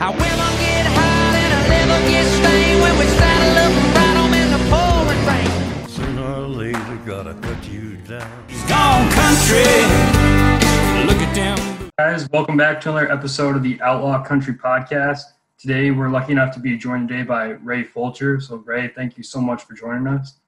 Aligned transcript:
I 0.00 0.10
will 0.10 0.18
get 0.58 0.86
high 0.86 1.38
and 1.38 1.52
I 1.54 1.68
never 1.68 1.98
get 2.08 2.26
stained 2.26 2.80
when 2.82 2.98
we 2.98 3.06
saddle 3.06 3.58
up 3.62 3.72
and 3.72 3.94
ride 3.94 4.18
'em 4.24 4.34
in 4.34 4.48
the 4.50 4.58
pouring 4.70 5.22
rain. 5.28 5.88
Sooner 5.88 6.26
or 6.42 6.48
later, 6.48 6.96
gotta 7.06 7.34
cut 7.34 7.62
you 7.68 7.96
down. 7.98 8.28
Gone 8.68 9.10
country. 9.12 9.64
Look 11.06 11.20
at 11.22 11.34
them. 11.34 11.58
guys 11.98 12.28
welcome 12.30 12.56
back 12.56 12.80
to 12.80 12.90
another 12.90 13.10
episode 13.12 13.54
of 13.56 13.62
the 13.62 13.80
outlaw 13.80 14.20
country 14.24 14.52
podcast 14.54 15.20
today 15.58 15.90
we're 15.92 16.08
lucky 16.08 16.32
enough 16.32 16.52
to 16.52 16.58
be 16.58 16.76
joined 16.76 17.08
today 17.08 17.22
by 17.22 17.50
ray 17.62 17.84
fulcher 17.84 18.40
so 18.40 18.56
ray 18.56 18.88
thank 18.88 19.16
you 19.16 19.22
so 19.22 19.40
much 19.40 19.62
for 19.62 19.74
joining 19.74 20.06
us 20.08 20.40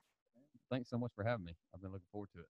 Thanks 0.69 0.89
so 0.89 0.97
much 0.97 1.11
for 1.15 1.23
having 1.23 1.45
me. 1.45 1.53
I've 1.73 1.81
been 1.81 1.93
looking 1.93 2.07
forward 2.11 2.27
to 2.33 2.39
it. 2.41 2.47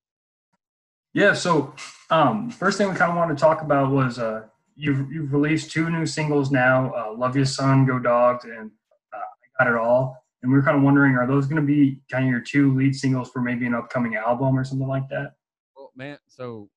Yeah 1.13 1.33
so 1.33 1.73
um, 2.09 2.49
first 2.49 2.77
thing 2.77 2.89
we 2.89 2.95
kind 2.95 3.11
of 3.11 3.17
wanted 3.17 3.37
to 3.37 3.41
talk 3.41 3.61
about 3.61 3.91
was 3.91 4.19
uh, 4.19 4.43
you've, 4.75 5.11
you've 5.11 5.33
released 5.33 5.71
two 5.71 5.89
new 5.89 6.05
singles 6.05 6.51
now 6.51 6.93
uh, 6.93 7.13
love 7.13 7.35
your 7.35 7.45
son 7.45 7.85
go 7.85 7.99
Dawgs 7.99 8.45
and 8.45 8.71
uh, 9.13 9.17
i 9.17 9.63
got 9.63 9.71
it 9.71 9.77
all 9.77 10.23
and 10.43 10.51
we 10.51 10.57
were 10.57 10.63
kind 10.63 10.77
of 10.77 10.83
wondering 10.83 11.15
are 11.15 11.27
those 11.27 11.47
going 11.47 11.61
to 11.61 11.65
be 11.65 11.99
kind 12.11 12.25
of 12.25 12.29
your 12.29 12.39
two 12.39 12.75
lead 12.75 12.95
singles 12.95 13.29
for 13.29 13.41
maybe 13.41 13.65
an 13.65 13.73
upcoming 13.73 14.15
album 14.15 14.57
or 14.57 14.63
something 14.63 14.87
like 14.87 15.07
that 15.09 15.33
Well, 15.75 15.91
man, 15.95 16.19
so 16.27 16.69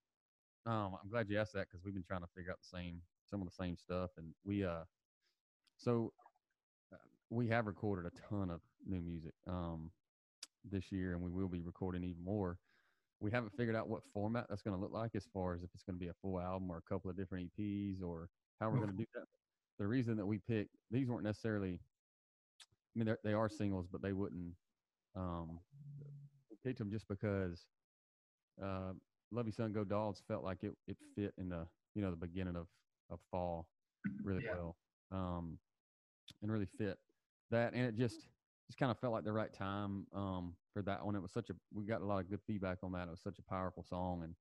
um, 0.66 0.96
I'm 1.02 1.10
glad 1.10 1.28
you 1.28 1.38
asked 1.38 1.54
that 1.54 1.68
because 1.68 1.84
we've 1.84 1.94
been 1.94 2.04
trying 2.04 2.20
to 2.20 2.26
figure 2.34 2.52
out 2.52 2.58
the 2.60 2.78
same, 2.78 3.00
some 3.30 3.40
of 3.40 3.48
the 3.48 3.54
same 3.54 3.76
stuff, 3.76 4.10
and 4.18 4.28
we, 4.44 4.64
uh, 4.64 4.84
so 5.78 6.12
uh, 6.92 6.96
we 7.30 7.48
have 7.48 7.66
recorded 7.66 8.10
a 8.10 8.28
ton 8.28 8.50
of 8.50 8.60
new 8.86 9.00
music 9.00 9.32
um, 9.48 9.90
this 10.70 10.92
year, 10.92 11.12
and 11.12 11.22
we 11.22 11.30
will 11.30 11.48
be 11.48 11.60
recording 11.60 12.04
even 12.04 12.22
more. 12.22 12.58
We 13.20 13.30
haven't 13.30 13.52
figured 13.56 13.76
out 13.76 13.88
what 13.88 14.02
format 14.14 14.46
that's 14.48 14.62
going 14.62 14.76
to 14.76 14.80
look 14.80 14.92
like 14.92 15.14
as 15.14 15.26
far 15.26 15.54
as 15.54 15.62
if 15.62 15.70
it's 15.74 15.82
going 15.84 15.96
to 15.96 16.00
be 16.00 16.08
a 16.08 16.14
full 16.22 16.40
album 16.40 16.70
or 16.70 16.78
a 16.78 16.82
couple 16.82 17.10
of 17.10 17.16
different 17.16 17.50
EPs 17.58 18.02
or 18.02 18.30
how 18.60 18.70
we're 18.70 18.78
going 18.78 18.92
to 18.92 18.96
do 18.96 19.06
that. 19.14 19.24
The 19.78 19.86
reason 19.86 20.16
that 20.16 20.26
we 20.26 20.38
picked 20.38 20.76
these 20.90 21.08
weren't 21.08 21.24
necessarily, 21.24 21.80
I 22.60 22.98
mean, 22.98 23.14
they 23.22 23.32
are 23.34 23.48
singles, 23.48 23.86
but 23.90 24.02
they 24.02 24.12
wouldn't. 24.12 24.54
Um, 25.14 25.60
we 26.50 26.56
picked 26.64 26.78
them 26.78 26.90
just 26.90 27.08
because 27.08 27.66
uh, 28.62 28.92
Love 29.30 29.46
You 29.46 29.52
Son 29.52 29.72
Go 29.72 29.84
Dawgs 29.84 30.22
felt 30.26 30.44
like 30.44 30.64
it, 30.64 30.72
it 30.86 30.96
fit 31.14 31.34
in 31.38 31.48
the 31.48 31.66
you 31.94 32.02
know 32.02 32.10
the 32.10 32.16
beginning 32.16 32.56
of, 32.56 32.66
of 33.10 33.20
fall 33.30 33.66
really 34.22 34.42
Yeah. 34.44 34.54
well 34.54 34.76
um, 35.10 35.58
and 36.42 36.50
really 36.50 36.66
fit 36.78 36.98
that 37.50 37.74
and 37.74 37.86
it 37.86 37.96
just 37.96 38.28
just 38.70 38.78
kind 38.78 38.92
of 38.92 39.00
felt 39.00 39.12
like 39.12 39.24
the 39.24 39.32
right 39.32 39.52
time 39.52 40.06
um, 40.14 40.54
for 40.72 40.80
that 40.82 41.04
one. 41.04 41.16
It 41.16 41.22
was 41.22 41.32
such 41.32 41.50
a 41.50 41.54
we 41.74 41.84
got 41.84 42.02
a 42.02 42.06
lot 42.06 42.20
of 42.20 42.30
good 42.30 42.40
feedback 42.46 42.78
on 42.84 42.92
that. 42.92 43.08
It 43.08 43.10
was 43.10 43.20
such 43.20 43.40
a 43.40 43.42
powerful 43.42 43.82
song 43.82 44.22
and 44.22 44.34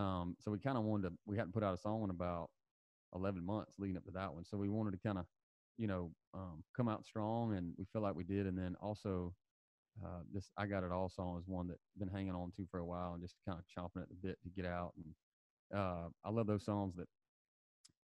um, 0.00 0.36
so 0.40 0.52
we 0.52 0.60
kind 0.60 0.78
of 0.78 0.84
wanted 0.84 1.08
to 1.08 1.14
we 1.26 1.36
hadn't 1.36 1.52
put 1.52 1.64
out 1.64 1.74
a 1.74 1.78
song 1.78 2.04
in 2.04 2.10
about 2.10 2.50
11 3.14 3.44
months 3.44 3.72
leading 3.78 3.96
up 3.96 4.04
to 4.04 4.12
that 4.12 4.32
one. 4.32 4.44
So 4.44 4.56
we 4.56 4.68
wanted 4.68 4.92
to 4.92 4.98
kind 4.98 5.18
of 5.18 5.26
you 5.78 5.88
know 5.88 6.12
um, 6.32 6.62
come 6.76 6.88
out 6.88 7.04
strong 7.04 7.56
and 7.56 7.74
we 7.76 7.86
feel 7.92 8.02
like 8.02 8.14
we 8.14 8.22
did. 8.24 8.46
And 8.46 8.56
then 8.56 8.76
also 8.80 9.34
uh, 10.04 10.20
this 10.32 10.48
I 10.56 10.66
Got 10.66 10.84
It 10.84 10.92
All 10.92 11.08
song 11.08 11.36
is 11.38 11.48
one 11.48 11.66
that 11.68 11.78
been 11.98 12.08
hanging 12.08 12.34
on 12.34 12.52
to 12.52 12.66
for 12.70 12.78
a 12.78 12.86
while 12.86 13.14
and 13.14 13.22
just 13.22 13.34
kind 13.44 13.58
of 13.58 13.64
chomping 13.66 14.02
at 14.02 14.08
the 14.08 14.14
bit 14.14 14.38
to 14.44 14.48
get 14.50 14.66
out. 14.66 14.92
And 14.96 15.78
uh, 15.80 16.08
I 16.24 16.30
love 16.30 16.46
those 16.46 16.64
songs 16.64 16.94
that 16.96 17.08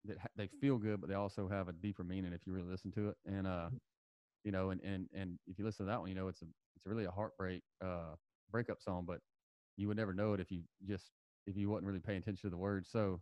that 0.07 0.19
ha- 0.19 0.29
they 0.35 0.49
feel 0.61 0.79
good, 0.79 1.01
but 1.01 1.09
they 1.09 1.15
also 1.15 1.49
have 1.49 1.69
a 1.69 1.73
deeper 1.73 2.03
meaning 2.03 2.33
if 2.33 2.41
you 2.47 2.53
really 2.53 2.71
listen 2.71 2.91
to 2.93 3.11
it. 3.11 3.17
And 3.27 3.47
uh, 3.47 3.71
you 4.45 4.53
know, 4.53 4.71
and 4.71 4.81
and 4.83 5.09
and 5.15 5.39
if 5.47 5.59
you 5.59 5.65
listen 5.65 5.87
to 5.87 5.91
that 5.91 6.01
one, 6.01 6.09
you 6.09 6.15
know, 6.15 6.29
it's 6.29 6.43
a 6.43 6.47
it's 6.77 6.87
really 6.87 7.05
a 7.05 7.11
heartbreak 7.11 7.63
uh, 7.85 8.15
breakup 8.51 8.81
song, 8.81 9.05
but 9.07 9.21
you 9.77 9.89
would 9.89 9.97
never 9.97 10.13
know 10.13 10.35
it 10.35 10.41
if 10.41 10.51
you 10.51 10.63
just 10.87 11.13
if 11.47 11.57
you 11.57 11.69
wasn't 11.69 11.87
really 11.87 12.01
paying 12.01 12.19
attention 12.19 12.49
to 12.49 12.51
the 12.51 12.57
words. 12.57 12.89
So, 12.91 13.21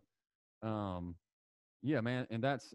um, 0.61 1.15
yeah, 1.81 2.01
man, 2.01 2.27
and 2.29 2.43
that's 2.43 2.73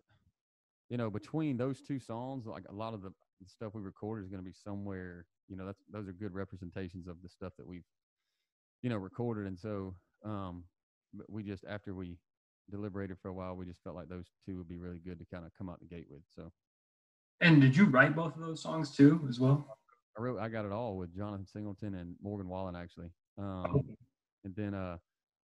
you 0.89 0.97
know 0.97 1.11
between 1.11 1.57
those 1.57 1.81
two 1.81 1.99
songs, 1.99 2.47
like 2.47 2.65
a 2.69 2.75
lot 2.75 2.95
of 2.95 3.03
the 3.03 3.13
stuff 3.47 3.75
we 3.75 3.83
recorded 3.83 4.25
is 4.25 4.31
going 4.31 4.43
to 4.43 4.45
be 4.45 4.53
somewhere 4.53 5.27
you 5.49 5.57
know 5.57 5.67
that's 5.67 5.83
those 5.91 6.09
are 6.09 6.13
good 6.13 6.35
representations 6.35 7.07
of 7.07 7.23
the 7.23 7.29
stuff 7.29 7.53
that 7.57 7.67
we've 7.67 7.85
you 8.83 8.91
know 8.91 8.97
recorded 8.97 9.47
and 9.47 9.59
so 9.59 9.95
um 10.25 10.65
we 11.29 11.43
just 11.43 11.65
after 11.69 11.95
we 11.95 12.19
deliberated 12.71 13.17
for 13.19 13.29
a 13.29 13.35
while 13.35 13.55
we 13.55 13.65
just 13.65 13.83
felt 13.83 13.95
like 13.95 14.09
those 14.09 14.27
two 14.45 14.57
would 14.59 14.69
be 14.69 14.77
really 14.77 14.99
good 14.99 15.19
to 15.19 15.25
kind 15.25 15.45
of 15.45 15.53
come 15.57 15.69
out 15.69 15.79
the 15.81 15.87
gate 15.87 16.07
with 16.11 16.23
so 16.35 16.51
and 17.41 17.61
did 17.61 17.77
you 17.77 17.87
write 17.87 18.15
both 18.17 18.35
of 18.35 18.41
those 18.41 18.63
songs 18.63 18.95
too 18.97 19.25
as 19.29 19.39
well? 19.41 19.79
I 20.17 20.23
wrote 20.23 20.39
i 20.41 20.49
got 20.49 20.65
it 20.65 20.73
all 20.73 20.97
with 20.97 21.15
jonathan 21.15 21.47
singleton 21.47 21.95
and 21.95 22.17
morgan 22.23 22.49
wallen 22.49 22.75
actually. 22.75 23.11
Um 23.39 23.85
and 24.45 24.55
then 24.57 24.73
uh 24.75 24.97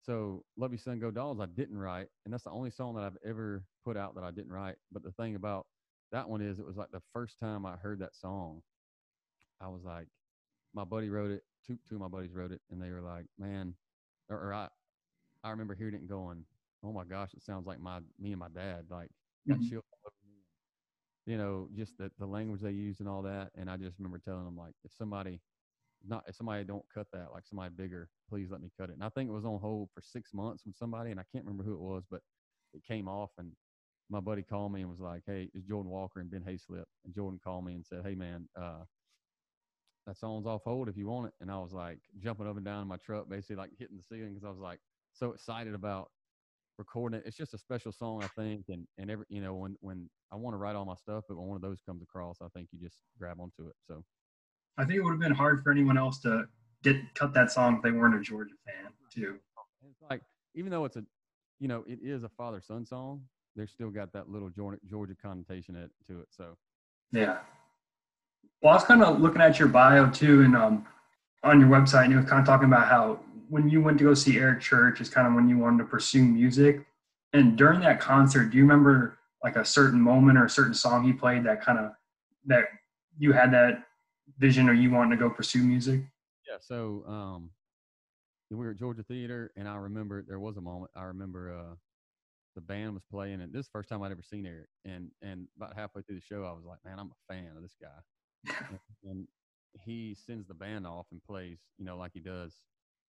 so 0.01 0.43
love 0.57 0.71
you 0.71 0.77
son 0.77 0.99
go 0.99 1.11
Dawgs 1.11 1.41
i 1.41 1.45
didn't 1.45 1.77
write 1.77 2.07
and 2.25 2.33
that's 2.33 2.45
the 2.45 2.51
only 2.51 2.71
song 2.71 2.95
that 2.95 3.03
i've 3.03 3.17
ever 3.25 3.65
put 3.83 3.97
out 3.97 4.15
that 4.15 4.23
i 4.23 4.31
didn't 4.31 4.51
write. 4.51 4.75
But 4.91 5.03
the 5.03 5.11
thing 5.11 5.35
about 5.35 5.67
that 6.11 6.27
one 6.29 6.41
is 6.41 6.59
it 6.59 6.65
was 6.65 6.77
like 6.77 6.91
the 6.91 7.01
first 7.13 7.37
time 7.39 7.65
i 7.65 7.75
heard 7.75 7.99
that 7.99 8.15
song 8.15 8.61
i 9.59 9.67
was 9.67 9.83
like 9.83 10.07
my 10.73 10.83
buddy 10.85 11.09
wrote 11.09 11.31
it 11.31 11.43
two 11.67 11.77
two 11.87 11.95
of 11.95 12.01
my 12.01 12.07
buddies 12.07 12.31
wrote 12.33 12.51
it 12.51 12.61
and 12.71 12.81
they 12.81 12.91
were 12.91 13.01
like 13.01 13.25
man 13.37 13.73
or, 14.29 14.37
or 14.37 14.53
i 14.53 14.67
i 15.43 15.49
remember 15.51 15.75
hearing 15.75 15.93
it 15.95 15.99
and 16.01 16.09
going 16.09 16.45
oh 16.83 16.91
my 16.93 17.03
gosh 17.03 17.33
it 17.33 17.43
sounds 17.43 17.67
like 17.67 17.79
my 17.79 17.99
me 18.19 18.31
and 18.31 18.39
my 18.39 18.47
dad 18.49 18.85
like 18.89 19.09
got 19.47 19.59
Mhm. 19.59 19.69
chills 19.69 19.83
all 19.83 19.83
over 19.83 19.90
me 19.90 19.90
you 21.31 21.37
know 21.37 21.69
just 21.73 21.97
the, 21.97 22.11
the 22.19 22.25
language 22.25 22.59
they 22.59 22.71
used 22.71 22.99
and 22.99 23.07
all 23.07 23.21
that 23.21 23.51
and 23.55 23.69
i 23.71 23.77
just 23.77 23.97
remember 23.97 24.19
telling 24.19 24.43
them 24.43 24.57
like 24.57 24.73
if 24.83 24.91
somebody 24.91 25.39
not 26.05 26.25
if 26.27 26.35
somebody 26.35 26.65
don't 26.65 26.83
cut 26.93 27.07
that 27.13 27.31
like 27.33 27.45
somebody 27.45 27.73
bigger 27.73 28.09
please 28.29 28.49
let 28.51 28.61
me 28.61 28.69
cut 28.77 28.89
it. 28.89 28.95
And 28.95 29.03
i 29.03 29.07
think 29.07 29.29
it 29.29 29.33
was 29.33 29.45
on 29.45 29.59
hold 29.59 29.87
for 29.93 30.01
six 30.01 30.33
months 30.33 30.65
with 30.65 30.75
somebody 30.75 31.09
and 31.11 31.19
i 31.21 31.23
can't 31.31 31.45
remember 31.45 31.63
who 31.63 31.73
it 31.73 31.79
was 31.79 32.03
but 32.11 32.19
it 32.73 32.83
came 32.83 33.07
off 33.07 33.29
and 33.37 33.53
my 34.09 34.19
buddy 34.19 34.41
called 34.41 34.73
me 34.73 34.81
and 34.81 34.89
was 34.89 34.99
like 34.99 35.23
hey 35.25 35.49
it's 35.53 35.65
jordan 35.65 35.89
walker 35.89 36.19
and 36.19 36.29
ben 36.29 36.41
hayslip 36.41 36.83
and 37.05 37.15
jordan 37.15 37.39
called 37.41 37.63
me 37.63 37.75
and 37.75 37.85
said 37.85 38.01
hey 38.03 38.13
man 38.15 38.45
uh 38.59 38.83
that 40.05 40.17
song's 40.17 40.45
off 40.45 40.63
hold 40.65 40.89
if 40.89 40.97
you 40.97 41.07
want 41.07 41.27
it. 41.27 41.33
And 41.39 41.49
i 41.49 41.57
was 41.59 41.71
like 41.71 41.99
jumping 42.19 42.45
up 42.45 42.57
and 42.57 42.65
down 42.65 42.81
in 42.81 42.87
my 42.89 42.97
truck 42.97 43.29
basically 43.29 43.55
like 43.55 43.71
hitting 43.79 43.95
the 43.95 44.03
ceiling 44.03 44.33
because 44.33 44.43
i 44.43 44.49
was 44.49 44.59
like 44.59 44.79
so 45.13 45.31
excited 45.31 45.75
about 45.75 46.11
recording 46.81 47.19
it 47.19 47.23
it's 47.27 47.37
just 47.37 47.53
a 47.53 47.57
special 47.57 47.91
song 47.91 48.23
i 48.23 48.27
think 48.41 48.65
and 48.69 48.87
and 48.97 49.11
every 49.11 49.25
you 49.29 49.41
know 49.41 49.53
when 49.53 49.75
when 49.81 50.09
i 50.31 50.35
want 50.35 50.53
to 50.53 50.57
write 50.57 50.75
all 50.75 50.85
my 50.85 50.95
stuff 50.95 51.23
but 51.27 51.37
when 51.37 51.47
one 51.47 51.55
of 51.55 51.61
those 51.61 51.79
comes 51.85 52.01
across 52.01 52.37
i 52.41 52.47
think 52.55 52.67
you 52.71 52.79
just 52.79 52.97
grab 53.19 53.39
onto 53.39 53.67
it 53.67 53.75
so 53.87 54.03
I 54.77 54.85
think 54.85 54.97
it 54.97 55.03
would 55.03 55.11
have 55.11 55.19
been 55.19 55.33
hard 55.33 55.63
for 55.63 55.71
anyone 55.71 55.97
else 55.97 56.19
to 56.19 56.45
get 56.83 56.95
cut 57.13 57.33
that 57.33 57.51
song 57.51 57.75
if 57.75 57.81
they 57.83 57.91
weren't 57.91 58.15
a 58.15 58.19
Georgia 58.19 58.55
fan 58.65 58.91
too. 59.13 59.37
It's 59.87 60.01
like 60.09 60.21
even 60.55 60.71
though 60.71 60.85
it's 60.85 60.95
a 60.95 61.03
you 61.59 61.67
know 61.67 61.83
it 61.87 61.99
is 62.01 62.23
a 62.23 62.29
father 62.29 62.61
son 62.61 62.85
song 62.85 63.21
there's 63.55 63.71
still 63.71 63.89
got 63.89 64.11
that 64.13 64.29
little 64.29 64.49
georgia, 64.49 64.79
georgia 64.89 65.13
connotation 65.21 65.75
to 66.07 66.19
it 66.21 66.27
so 66.31 66.57
Yeah. 67.11 67.39
Well, 68.61 68.71
I 68.71 68.75
was 68.75 68.83
kind 68.83 69.03
of 69.03 69.19
looking 69.19 69.41
at 69.41 69.59
your 69.59 69.67
bio 69.67 70.09
too, 70.09 70.41
and 70.43 70.55
um, 70.55 70.87
on 71.43 71.59
your 71.59 71.69
website, 71.69 72.03
and 72.03 72.13
you 72.13 72.19
were 72.19 72.23
kind 72.23 72.39
of 72.39 72.45
talking 72.45 72.67
about 72.67 72.87
how 72.87 73.19
when 73.51 73.69
you 73.69 73.81
went 73.81 73.97
to 73.97 74.05
go 74.05 74.13
see 74.13 74.39
Eric 74.39 74.61
Church 74.61 75.01
is 75.01 75.09
kind 75.09 75.27
of 75.27 75.33
when 75.33 75.49
you 75.49 75.57
wanted 75.57 75.79
to 75.79 75.83
pursue 75.83 76.23
music. 76.23 76.85
And 77.33 77.57
during 77.57 77.81
that 77.81 77.99
concert, 77.99 78.45
do 78.49 78.57
you 78.57 78.63
remember 78.63 79.17
like 79.43 79.57
a 79.57 79.65
certain 79.65 79.99
moment 79.99 80.37
or 80.37 80.45
a 80.45 80.49
certain 80.49 80.73
song 80.73 81.03
he 81.03 81.11
played 81.11 81.43
that 81.43 81.61
kind 81.61 81.77
of 81.77 81.91
that 82.45 82.65
you 83.17 83.33
had 83.33 83.51
that 83.51 83.83
vision 84.37 84.69
or 84.69 84.73
you 84.73 84.89
wanted 84.89 85.17
to 85.17 85.19
go 85.21 85.29
pursue 85.29 85.63
music? 85.63 86.01
yeah 86.51 86.57
so 86.59 87.03
um 87.07 87.49
we 88.49 88.57
were 88.57 88.71
at 88.71 88.77
georgia 88.77 89.03
theater 89.03 89.51
and 89.55 89.67
i 89.67 89.75
remember 89.75 90.23
there 90.27 90.39
was 90.39 90.57
a 90.57 90.61
moment 90.61 90.91
i 90.95 91.03
remember 91.03 91.53
uh 91.53 91.75
the 92.55 92.61
band 92.61 92.93
was 92.93 93.03
playing 93.09 93.41
and 93.41 93.53
this 93.53 93.61
is 93.61 93.65
the 93.67 93.71
first 93.71 93.87
time 93.87 94.01
i'd 94.03 94.11
ever 94.11 94.21
seen 94.21 94.45
eric 94.45 94.67
and 94.85 95.09
and 95.21 95.47
about 95.55 95.73
halfway 95.75 96.01
through 96.01 96.15
the 96.15 96.21
show 96.21 96.43
i 96.43 96.51
was 96.51 96.65
like 96.65 96.79
man 96.83 96.99
i'm 96.99 97.11
a 97.11 97.33
fan 97.33 97.51
of 97.55 97.61
this 97.61 97.75
guy 97.81 98.53
and, 98.69 98.79
and 99.09 99.27
he 99.85 100.15
sends 100.25 100.47
the 100.47 100.53
band 100.53 100.85
off 100.85 101.05
and 101.11 101.23
plays 101.23 101.59
you 101.77 101.85
know 101.85 101.95
like 101.95 102.11
he 102.13 102.19
does 102.19 102.53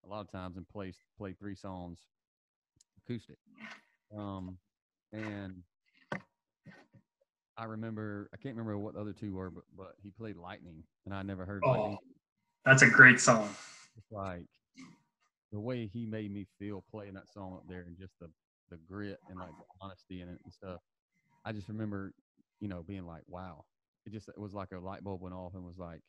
a 0.05 0.09
lot 0.09 0.21
of 0.21 0.31
times 0.31 0.57
and 0.57 0.69
plays 0.69 0.97
play 1.17 1.33
three 1.33 1.55
songs 1.55 1.99
acoustic 3.05 3.39
um 4.17 4.57
and 5.13 5.63
i 7.57 7.65
remember 7.65 8.29
i 8.33 8.37
can't 8.37 8.55
remember 8.55 8.79
what 8.79 8.95
the 8.95 9.01
other 9.01 9.13
two 9.13 9.35
were 9.35 9.51
but 9.51 9.65
but 9.77 9.93
he 10.03 10.11
played 10.11 10.37
lightning 10.37 10.83
and 11.05 11.15
i 11.15 11.23
never 11.23 11.45
heard 11.45 11.63
lightning 11.65 11.97
Oh, 12.01 12.07
that's 12.65 12.83
a 12.83 12.89
great 12.91 13.21
song. 13.21 13.49
it's 13.97 14.11
like 14.13 14.45
the 15.53 15.61
way 15.61 15.87
he 15.87 16.05
made 16.05 16.31
me 16.33 16.47
feel 16.59 16.85
playing 16.91 17.15
that 17.15 17.29
song 17.33 17.55
up 17.55 17.63
there 17.69 17.85
and 17.87 17.97
just 17.99 18.13
the 18.21 18.29
the 18.71 18.77
grit 18.87 19.19
and 19.31 19.39
like 19.39 19.49
the 19.49 19.65
honesty 19.81 20.21
in 20.21 20.29
it 20.29 20.39
and 20.45 20.53
stuff. 20.53 20.81
I 21.47 21.53
just 21.53 21.69
remember, 21.71 22.13
you 22.61 22.69
know, 22.69 22.83
being 22.87 23.07
like, 23.07 23.23
wow. 23.27 23.65
It 24.05 24.13
just 24.13 24.29
it 24.29 24.37
was 24.37 24.53
like 24.53 24.73
a 24.73 24.79
light 24.79 25.03
bulb 25.03 25.23
went 25.23 25.35
off 25.35 25.55
and 25.55 25.65
was 25.65 25.79
like, 25.79 26.03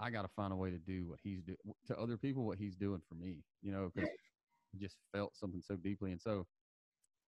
I 0.00 0.10
got 0.10 0.22
to 0.22 0.28
find 0.28 0.52
a 0.52 0.56
way 0.56 0.70
to 0.70 0.78
do 0.80 1.06
what 1.06 1.20
he's 1.20 1.42
doing 1.42 1.58
to 1.86 1.98
other 1.98 2.18
people, 2.18 2.46
what 2.46 2.58
he's 2.58 2.76
doing 2.76 3.02
for 3.02 3.16
me, 3.16 3.44
you 3.62 3.72
know, 3.72 3.90
because 3.90 4.10
I 4.74 4.78
just 4.78 4.98
felt 5.12 5.36
something 5.36 5.62
so 5.62 5.76
deeply. 5.76 6.12
And 6.12 6.22
so 6.22 6.48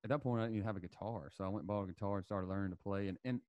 at 0.05 0.11
that 0.11 0.21
point, 0.21 0.43
I 0.43 0.47
didn't 0.47 0.57
even 0.59 0.67
have 0.67 0.77
a 0.77 0.81
guitar. 0.81 1.31
So 1.31 1.45
I 1.45 1.49
went 1.49 1.63
and 1.63 1.69
bought 1.69 1.85
a 1.85 1.89
guitar 1.89 2.19
and 2.19 2.27
started 2.27 2.49
learning 2.49 2.73
to 2.73 2.77
play. 2.79 3.09
And, 3.09 3.19
and 3.25 3.43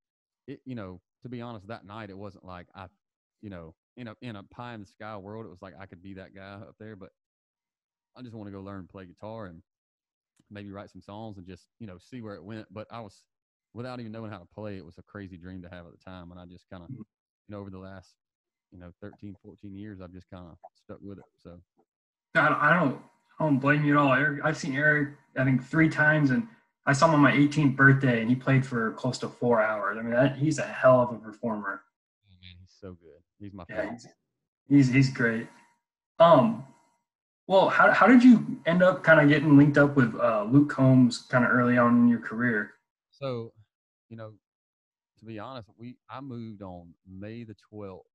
it, 0.47 0.61
you 0.65 0.75
know, 0.75 1.03
to 1.21 1.29
be 1.29 1.41
honest, 1.41 1.67
that 1.67 1.85
night, 1.85 2.11
it 2.11 2.17
wasn't 2.17 2.45
like 2.45 2.69
I, 2.75 2.89
you 3.41 3.49
know, 3.49 3.77
in 3.97 4.09
a, 4.09 4.17
in 4.21 4.35
a 4.35 4.43
pie 4.43 4.75
in 4.75 4.81
the 4.81 4.87
sky 4.87 5.17
world, 5.17 5.45
it 5.45 5.49
was 5.49 5.61
like 5.61 5.75
I 5.75 5.87
could 5.87 6.01
be 6.03 6.15
that 6.15 6.35
guy 6.35 6.55
up 6.55 6.77
there, 6.79 6.95
but 6.97 7.13
I 8.15 8.21
just 8.23 8.35
want 8.35 8.47
to 8.47 8.51
go 8.51 8.61
learn 8.61 8.87
to 8.87 8.91
play 8.91 9.05
guitar. 9.05 9.47
And 9.47 9.63
maybe 10.49 10.71
write 10.71 10.91
some 10.91 11.01
songs 11.01 11.37
and 11.37 11.47
just 11.47 11.69
you 11.79 11.87
know 11.87 11.97
see 11.97 12.21
where 12.21 12.35
it 12.35 12.43
went. 12.43 12.73
But 12.73 12.91
I 12.91 13.01
was 13.01 13.25
without 13.73 13.99
even 13.99 14.11
knowing 14.11 14.31
how 14.31 14.39
to 14.39 14.45
play, 14.45 14.77
it 14.77 14.85
was 14.85 14.97
a 14.99 15.03
crazy 15.03 15.37
dream 15.37 15.63
to 15.63 15.69
have 15.69 15.85
at 15.87 15.93
the 15.93 15.97
time, 15.97 16.31
and 16.31 16.39
I 16.39 16.45
just 16.45 16.69
kind 16.69 16.83
of 16.83 16.91
Mhm. 16.91 16.97
you 16.99 17.05
know 17.49 17.59
over 17.59 17.69
the 17.71 17.79
last 17.79 18.22
you 18.73 18.79
know 18.79 18.91
13, 19.01 19.35
14 19.43 19.75
years, 19.75 20.01
I've 20.01 20.11
just 20.11 20.29
kind 20.29 20.45
of 20.45 20.57
stuck 20.83 20.97
with 21.01 21.19
it. 21.19 21.25
So 21.41 21.59
I 22.35 22.49
don't, 22.49 22.99
I 23.39 23.45
don't, 23.45 23.59
blame 23.59 23.85
you 23.85 23.93
at 23.93 24.01
all. 24.01 24.13
Eric, 24.13 24.41
I've 24.43 24.57
seen 24.57 24.75
Eric, 24.75 25.09
I 25.37 25.43
think 25.43 25.63
three 25.63 25.89
times, 25.89 26.31
and 26.31 26.47
I 26.85 26.93
saw 26.93 27.07
him 27.07 27.15
on 27.15 27.19
my 27.19 27.31
18th 27.31 27.75
birthday, 27.75 28.21
and 28.21 28.29
he 28.29 28.35
played 28.35 28.65
for 28.65 28.91
close 28.93 29.17
to 29.19 29.27
four 29.27 29.61
hours. 29.61 29.97
I 29.99 30.01
mean, 30.01 30.13
that, 30.13 30.37
he's 30.37 30.59
a 30.59 30.63
hell 30.63 31.01
of 31.01 31.11
a 31.11 31.19
performer. 31.19 31.83
oh 32.27 32.35
man, 32.41 32.55
he's 32.59 32.73
so 32.81 32.93
good. 32.93 33.21
He's 33.39 33.53
my 33.53 33.63
Yeah, 33.69 33.91
he's, 33.91 34.07
he's 34.67 34.93
he's 34.93 35.09
great. 35.09 35.47
Um, 36.19 36.65
well, 37.47 37.69
how 37.69 37.91
how 37.91 38.07
did 38.07 38.23
you 38.23 38.61
end 38.65 38.81
up 38.81 39.03
kind 39.03 39.19
of 39.19 39.27
getting 39.27 39.57
linked 39.57 39.77
up 39.77 39.95
with 39.95 40.15
uh, 40.15 40.47
Luke 40.49 40.69
Combs 40.69 41.19
kind 41.29 41.43
of 41.43 41.51
early 41.51 41.77
on 41.77 41.97
in 41.97 42.07
your 42.07 42.19
career? 42.19 42.71
So, 43.11 43.51
you 44.09 44.17
know, 44.17 44.33
to 45.19 45.25
be 45.25 45.39
honest, 45.39 45.67
we 45.77 45.97
I 46.09 46.21
moved 46.21 46.61
on 46.61 46.93
May 47.05 47.43
the 47.43 47.55
twelfth, 47.69 48.07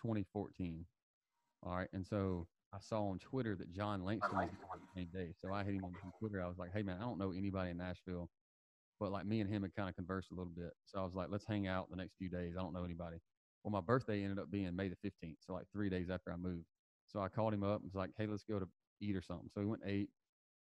twenty 0.00 0.24
fourteen. 0.32 0.84
All 1.64 1.76
right, 1.76 1.88
and 1.92 2.06
so 2.06 2.46
I 2.72 2.78
saw 2.80 3.08
on 3.08 3.18
Twitter 3.18 3.56
that 3.56 3.72
Jon 3.72 4.04
Langston 4.04 4.38
was 4.38 4.50
the 4.94 5.00
same 5.00 5.08
day. 5.12 5.32
So 5.40 5.52
I 5.52 5.64
hit 5.64 5.74
him 5.74 5.84
on 5.84 5.94
Twitter. 6.18 6.42
I 6.42 6.48
was 6.48 6.58
like, 6.58 6.72
"Hey 6.72 6.82
man, 6.82 6.98
I 6.98 7.02
don't 7.04 7.18
know 7.18 7.32
anybody 7.32 7.70
in 7.70 7.78
Nashville, 7.78 8.28
but 9.00 9.12
like 9.12 9.26
me 9.26 9.40
and 9.40 9.50
him 9.50 9.62
had 9.62 9.74
kind 9.74 9.88
of 9.88 9.96
conversed 9.96 10.30
a 10.32 10.34
little 10.34 10.52
bit. 10.54 10.72
So 10.86 11.00
I 11.00 11.04
was 11.04 11.14
like, 11.14 11.28
let's 11.30 11.46
hang 11.46 11.66
out 11.66 11.90
the 11.90 11.96
next 11.96 12.16
few 12.18 12.28
days. 12.28 12.54
I 12.58 12.62
don't 12.62 12.72
know 12.74 12.84
anybody. 12.84 13.18
Well, 13.64 13.72
my 13.72 13.80
birthday 13.80 14.22
ended 14.22 14.38
up 14.38 14.50
being 14.50 14.74
May 14.76 14.88
the 14.88 14.96
fifteenth, 15.02 15.38
so 15.40 15.52
like 15.54 15.66
three 15.72 15.90
days 15.90 16.10
after 16.10 16.32
I 16.32 16.36
moved. 16.36 16.66
So 17.08 17.20
I 17.20 17.28
called 17.28 17.54
him 17.54 17.62
up 17.64 17.80
and 17.80 17.84
was 17.84 17.94
like, 17.94 18.10
"Hey, 18.18 18.26
let's 18.26 18.44
go 18.44 18.58
to 18.58 18.68
eat 19.00 19.16
or 19.16 19.22
something." 19.22 19.48
So 19.52 19.60
we 19.60 19.66
went 19.66 19.82
and 19.82 19.90
ate. 19.90 20.10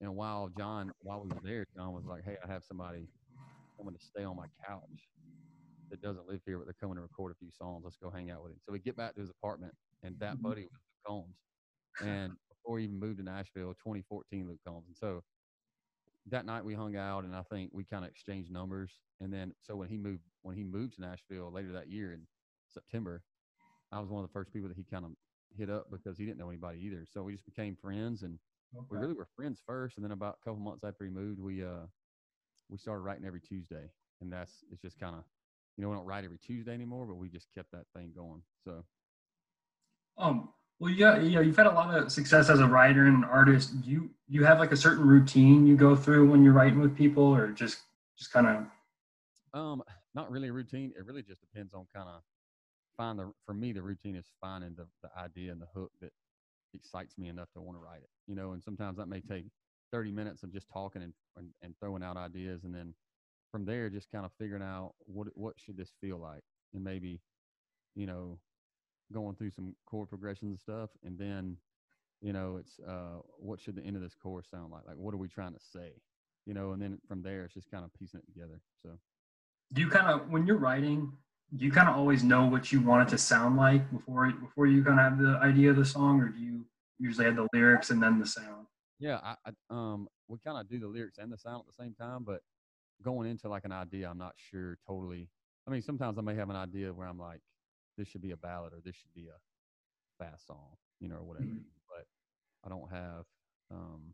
And 0.02 0.16
while 0.16 0.50
Jon, 0.50 0.92
while 1.02 1.22
we 1.22 1.30
were 1.30 1.42
there, 1.44 1.66
Jon 1.76 1.94
was 1.94 2.06
like, 2.06 2.24
"Hey, 2.24 2.38
I 2.44 2.52
have 2.52 2.64
somebody 2.64 3.08
coming 3.78 3.94
to 3.96 4.00
stay 4.06 4.24
on 4.24 4.36
my 4.36 4.48
couch 4.68 5.10
that 5.90 6.02
doesn't 6.02 6.28
live 6.28 6.44
here, 6.46 6.58
but 6.60 6.66
they're 6.66 6.74
coming 6.74 6.96
to 6.98 7.02
record 7.02 7.32
a 7.32 7.36
few 7.36 7.52
songs. 7.52 7.84
Let's 7.84 7.98
go 7.98 8.10
hang 8.12 8.32
out 8.32 8.44
with 8.44 8.54
him." 8.54 8.60
So 8.62 8.72
we 8.72 8.80
get 8.80 8.96
back 8.96 9.16
to 9.16 9.22
his 9.22 9.30
apartment, 9.30 9.78
and 10.04 10.20
that 10.20 10.42
Mhm. 10.42 10.42
buddy 10.42 10.64
was 10.64 10.72
Luke 10.74 11.06
Combs. 11.08 11.46
And 12.00 12.38
before 12.50 12.80
he 12.80 12.86
even 12.86 13.00
moved 13.00 13.18
to 13.20 13.24
Nashville, 13.24 13.76
2014, 13.76 14.48
Luke 14.48 14.62
Combs. 14.66 14.88
And 14.88 14.98
so 14.98 15.24
that 16.26 16.46
night 16.46 16.64
we 16.66 16.74
hung 16.74 16.96
out, 16.96 17.24
and 17.24 17.36
I 17.36 17.44
think 17.44 17.72
we 17.74 17.86
kind 17.86 18.04
of 18.04 18.12
exchanged 18.12 18.52
numbers. 18.52 19.02
And 19.20 19.32
then 19.32 19.56
so 19.62 19.76
when 19.76 19.90
he 19.90 19.98
moved, 19.98 20.26
when 20.42 20.56
he 20.56 20.64
moved 20.64 20.94
to 20.96 21.02
Nashville 21.02 21.52
later 21.52 21.72
that 21.74 21.90
year 21.90 22.14
in 22.14 22.28
September, 22.68 23.26
I 23.92 24.00
was 24.00 24.10
one 24.10 24.24
of 24.24 24.30
the 24.30 24.34
first 24.34 24.52
people 24.54 24.70
that 24.70 24.78
he 24.78 24.86
kind 24.86 25.06
of 25.06 25.16
hit 25.52 25.70
up 25.70 25.92
because 25.92 26.18
he 26.18 26.26
didn't 26.26 26.40
know 26.40 26.50
anybody 26.50 26.82
either. 26.82 27.06
So 27.06 27.24
we 27.24 27.34
just 27.34 27.46
became 27.46 27.76
friends, 27.76 28.24
and 28.24 28.40
we 28.90 28.98
really 28.98 29.14
were 29.16 29.26
friends 29.26 29.62
first. 29.62 29.98
And 29.98 30.06
then 30.06 30.12
about 30.12 30.38
a 30.38 30.42
couple 30.46 30.60
months 30.62 30.84
after 30.84 31.06
he 31.06 31.12
moved, 31.12 31.40
we 31.40 31.64
uh 31.64 31.88
we 32.70 32.78
started 32.78 33.02
writing 33.02 33.26
every 33.26 33.42
Tuesday, 33.42 33.94
and 34.22 34.32
that's 34.34 34.64
it's 34.72 34.82
just 34.82 35.00
kind 35.00 35.16
of 35.18 35.26
you 35.78 35.84
know 35.84 35.90
we 35.90 35.96
don't 35.96 36.06
write 36.06 36.26
every 36.26 36.40
Tuesday 36.40 36.74
anymore, 36.74 37.06
but 37.06 37.16
we 37.16 37.30
just 37.30 37.48
kept 37.56 37.72
that 37.72 37.86
thing 37.96 38.12
going. 38.16 38.42
So 38.66 38.86
Um, 40.18 40.50
well, 40.80 40.92
yeah, 40.92 41.20
yeah, 41.20 41.40
you've 41.42 41.56
had 41.58 41.68
a 41.68 41.72
lot 41.72 41.96
of 41.98 42.12
success 42.12 42.50
as 42.50 42.60
a 42.60 42.68
writer 42.68 43.06
and 43.06 43.18
an 43.18 43.24
artist. 43.24 43.82
Do 43.82 43.90
you 43.90 44.10
you 44.28 44.44
have 44.46 44.60
like 44.60 44.72
a 44.72 44.78
certain 44.78 45.06
routine 45.06 45.66
you 45.68 45.78
go 45.78 45.96
through 45.96 46.30
when 46.30 46.44
you're 46.44 46.54
writing 46.54 46.80
with 46.80 46.96
people, 46.96 47.24
or 47.24 47.52
just 47.52 47.80
just 48.18 48.32
kind 48.32 48.48
of 48.48 48.66
Um, 49.54 49.84
not 50.14 50.32
really 50.32 50.50
a 50.50 50.54
routine. 50.54 50.94
It 50.98 51.06
really 51.06 51.24
just 51.24 51.42
depends 51.42 51.74
on 51.74 51.88
kind 51.94 52.10
of 52.10 52.22
find 52.98 53.20
the 53.20 53.32
for 53.46 53.54
me 53.54 53.74
the 53.74 53.82
routine 53.84 54.16
is 54.16 54.32
finding 54.42 54.76
the, 54.76 54.88
the 55.04 55.10
idea 55.20 55.52
and 55.52 55.62
the 55.62 55.68
hook 55.74 55.92
that 56.02 56.14
excites 56.74 57.18
me 57.18 57.30
enough 57.30 57.52
to 57.54 57.62
want 57.62 57.78
to 57.78 57.82
write 57.82 58.02
it. 58.04 58.10
You 58.28 58.36
know, 58.36 58.54
and 58.54 58.64
sometimes 58.64 58.98
that 58.98 59.08
may 59.08 59.22
take 59.22 59.46
30 59.92 60.12
minutes 60.12 60.44
of 60.44 60.52
just 60.54 60.70
talking 60.70 61.04
and, 61.04 61.14
and, 61.38 61.50
and 61.62 61.76
throwing 61.80 62.04
out 62.04 62.18
ideas 62.18 62.64
and 62.66 62.74
then 62.76 62.94
from 63.56 63.64
there 63.64 63.90
just 63.90 64.12
kind 64.12 64.26
of 64.26 64.34
figuring 64.38 64.62
out 64.62 64.92
what 65.06 65.28
what 65.36 65.54
should 65.58 65.78
this 65.78 65.94
feel 66.02 66.18
like? 66.18 66.44
And 66.74 66.84
maybe, 66.84 67.22
you 67.96 68.06
know, 68.06 68.38
going 69.14 69.34
through 69.34 69.52
some 69.52 69.74
chord 69.86 70.10
progressions 70.10 70.50
and 70.50 70.60
stuff 70.60 70.90
and 71.06 71.18
then 71.18 71.56
you 72.22 72.34
know 72.34 72.58
it's 72.58 72.80
uh 72.86 73.22
what 73.38 73.62
should 73.62 73.76
the 73.76 73.84
end 73.84 73.96
of 73.96 74.02
this 74.02 74.14
chorus 74.14 74.48
sound 74.52 74.74
like? 74.74 74.82
Like 74.86 74.98
what 74.98 75.14
are 75.14 75.18
we 75.18 75.30
trying 75.30 75.54
to 75.54 75.60
say? 75.72 75.94
You 76.46 76.54
know 76.54 76.74
and 76.74 76.82
then 76.82 77.00
from 77.08 77.22
there 77.22 77.46
it's 77.46 77.54
just 77.54 77.72
kind 77.72 77.86
of 77.86 77.94
piecing 77.94 78.20
it 78.20 78.26
together 78.26 78.60
so. 78.84 78.90
Do 79.72 79.80
you 79.80 79.88
kind 79.88 80.08
of 80.08 80.30
when 80.30 80.46
you're 80.46 80.58
writing, 80.58 81.14
do 81.56 81.64
you 81.64 81.72
kind 81.72 81.88
of 81.88 81.96
always 81.96 82.26
know 82.26 82.46
what 82.48 82.74
you 82.74 82.82
want 82.82 83.08
it 83.08 83.12
to 83.12 83.18
sound 83.18 83.56
like 83.56 83.90
before 83.90 84.30
before 84.34 84.68
you 84.68 84.84
kind 84.84 85.00
of 85.00 85.06
have 85.06 85.18
the 85.18 85.40
idea 85.42 85.70
of 85.70 85.78
the 85.78 85.86
song, 85.86 86.20
or 86.20 86.28
do 86.28 86.42
you 86.42 86.66
usually 87.00 87.26
have 87.26 87.38
the 87.38 87.48
lyrics 87.54 87.90
and 87.90 88.04
then 88.04 88.20
the 88.20 88.28
sound? 88.28 88.68
Yeah, 89.00 89.22
I, 89.24 89.36
I 89.46 89.52
um 89.70 90.10
we 90.28 90.40
kind 90.40 90.60
of 90.60 90.68
do 90.68 90.78
the 90.78 90.88
lyrics 90.88 91.20
and 91.20 91.32
the 91.32 91.38
sound 91.38 91.62
at 91.62 91.68
the 91.68 91.84
same 91.84 91.94
time, 91.94 92.26
but 92.26 92.42
going 93.04 93.30
into 93.30 93.50
like 93.50 93.66
an 93.66 93.72
idea, 93.72 94.10
I'm 94.10 94.18
not 94.18 94.34
sure 94.38 94.78
totally. 94.88 95.30
I 95.68 95.72
mean, 95.72 95.82
sometimes 95.82 96.18
I 96.18 96.22
may 96.22 96.36
have 96.36 96.50
an 96.50 96.56
idea 96.56 96.94
where 96.94 97.08
I'm 97.08 97.20
like, 97.20 97.42
this 97.98 98.08
should 98.08 98.22
be 98.22 98.32
a 98.32 98.38
ballad 98.38 98.74
or 98.74 98.82
this 98.84 98.96
should 98.96 99.14
be 99.14 99.28
a 99.28 100.24
fast 100.24 100.48
song, 100.48 100.76
you 101.00 101.08
know, 101.10 101.16
or 101.18 101.24
whatever. 101.24 101.46
Mhm. 101.46 101.64
But 101.90 102.06
I 102.64 102.70
don't 102.70 102.90
have, 102.92 103.26
um, 103.72 104.14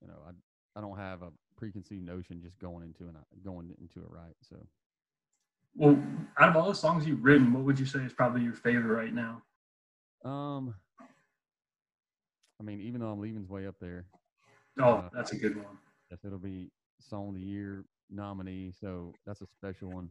you 0.00 0.08
know, 0.08 0.18
I 0.26 0.32
I 0.76 0.80
don't 0.80 0.96
have 0.96 1.22
a 1.22 1.32
preconceived 1.56 2.04
notion 2.04 2.40
just 2.40 2.58
going 2.58 2.84
into 2.84 3.08
an 3.08 3.16
going 3.42 3.74
into 3.80 4.00
it 4.00 4.10
right. 4.10 4.36
So 4.42 4.56
Well, 5.74 6.02
out 6.38 6.48
of 6.50 6.56
all 6.56 6.68
the 6.68 6.74
songs 6.74 7.06
you've 7.06 7.24
written, 7.24 7.52
what 7.52 7.64
would 7.64 7.78
you 7.78 7.86
say 7.86 8.00
is 8.04 8.12
probably 8.12 8.42
your 8.42 8.54
favorite 8.54 8.94
right 8.94 9.12
now? 9.14 9.42
um, 10.24 10.74
I 12.58 12.62
mean, 12.62 12.80
even 12.80 13.00
though 13.00 13.10
I'm 13.10 13.20
leaving's 13.20 13.48
way 13.48 13.66
up 13.66 13.76
there, 13.80 14.06
Oh, 14.78 14.94
Uh, 14.94 15.10
that's 15.12 15.32
a 15.32 15.36
good 15.38 15.56
one. 15.56 15.78
Yes, 16.10 16.20
it'll 16.24 16.38
be 16.38 16.70
Song 17.02 17.28
of 17.30 17.34
the 17.34 17.40
Year 17.40 17.84
nominee, 18.10 18.72
so 18.78 19.12
that's 19.26 19.40
a 19.40 19.46
special 19.46 19.90
one. 19.90 20.10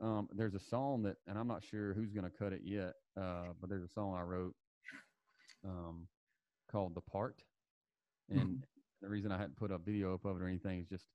Um, 0.00 0.28
there's 0.32 0.54
a 0.54 0.60
song 0.60 1.02
that, 1.04 1.16
and 1.26 1.38
I'm 1.38 1.48
not 1.48 1.64
sure 1.64 1.94
who's 1.94 2.12
gonna 2.12 2.30
cut 2.30 2.52
it 2.52 2.62
yet, 2.64 2.94
uh, 3.16 3.48
but 3.60 3.70
there's 3.70 3.84
a 3.84 3.92
song 3.92 4.14
I 4.14 4.22
wrote 4.22 4.54
um, 5.64 6.08
called 6.70 6.94
"The 6.94 7.00
Part," 7.00 7.42
and 8.30 8.64
the 9.02 9.08
reason 9.08 9.32
I 9.32 9.38
hadn't 9.38 9.56
put 9.56 9.70
a 9.70 9.78
video 9.78 10.14
up 10.14 10.24
of 10.24 10.36
it 10.36 10.42
or 10.42 10.48
anything 10.48 10.80
is 10.80 10.88
just 10.88 11.06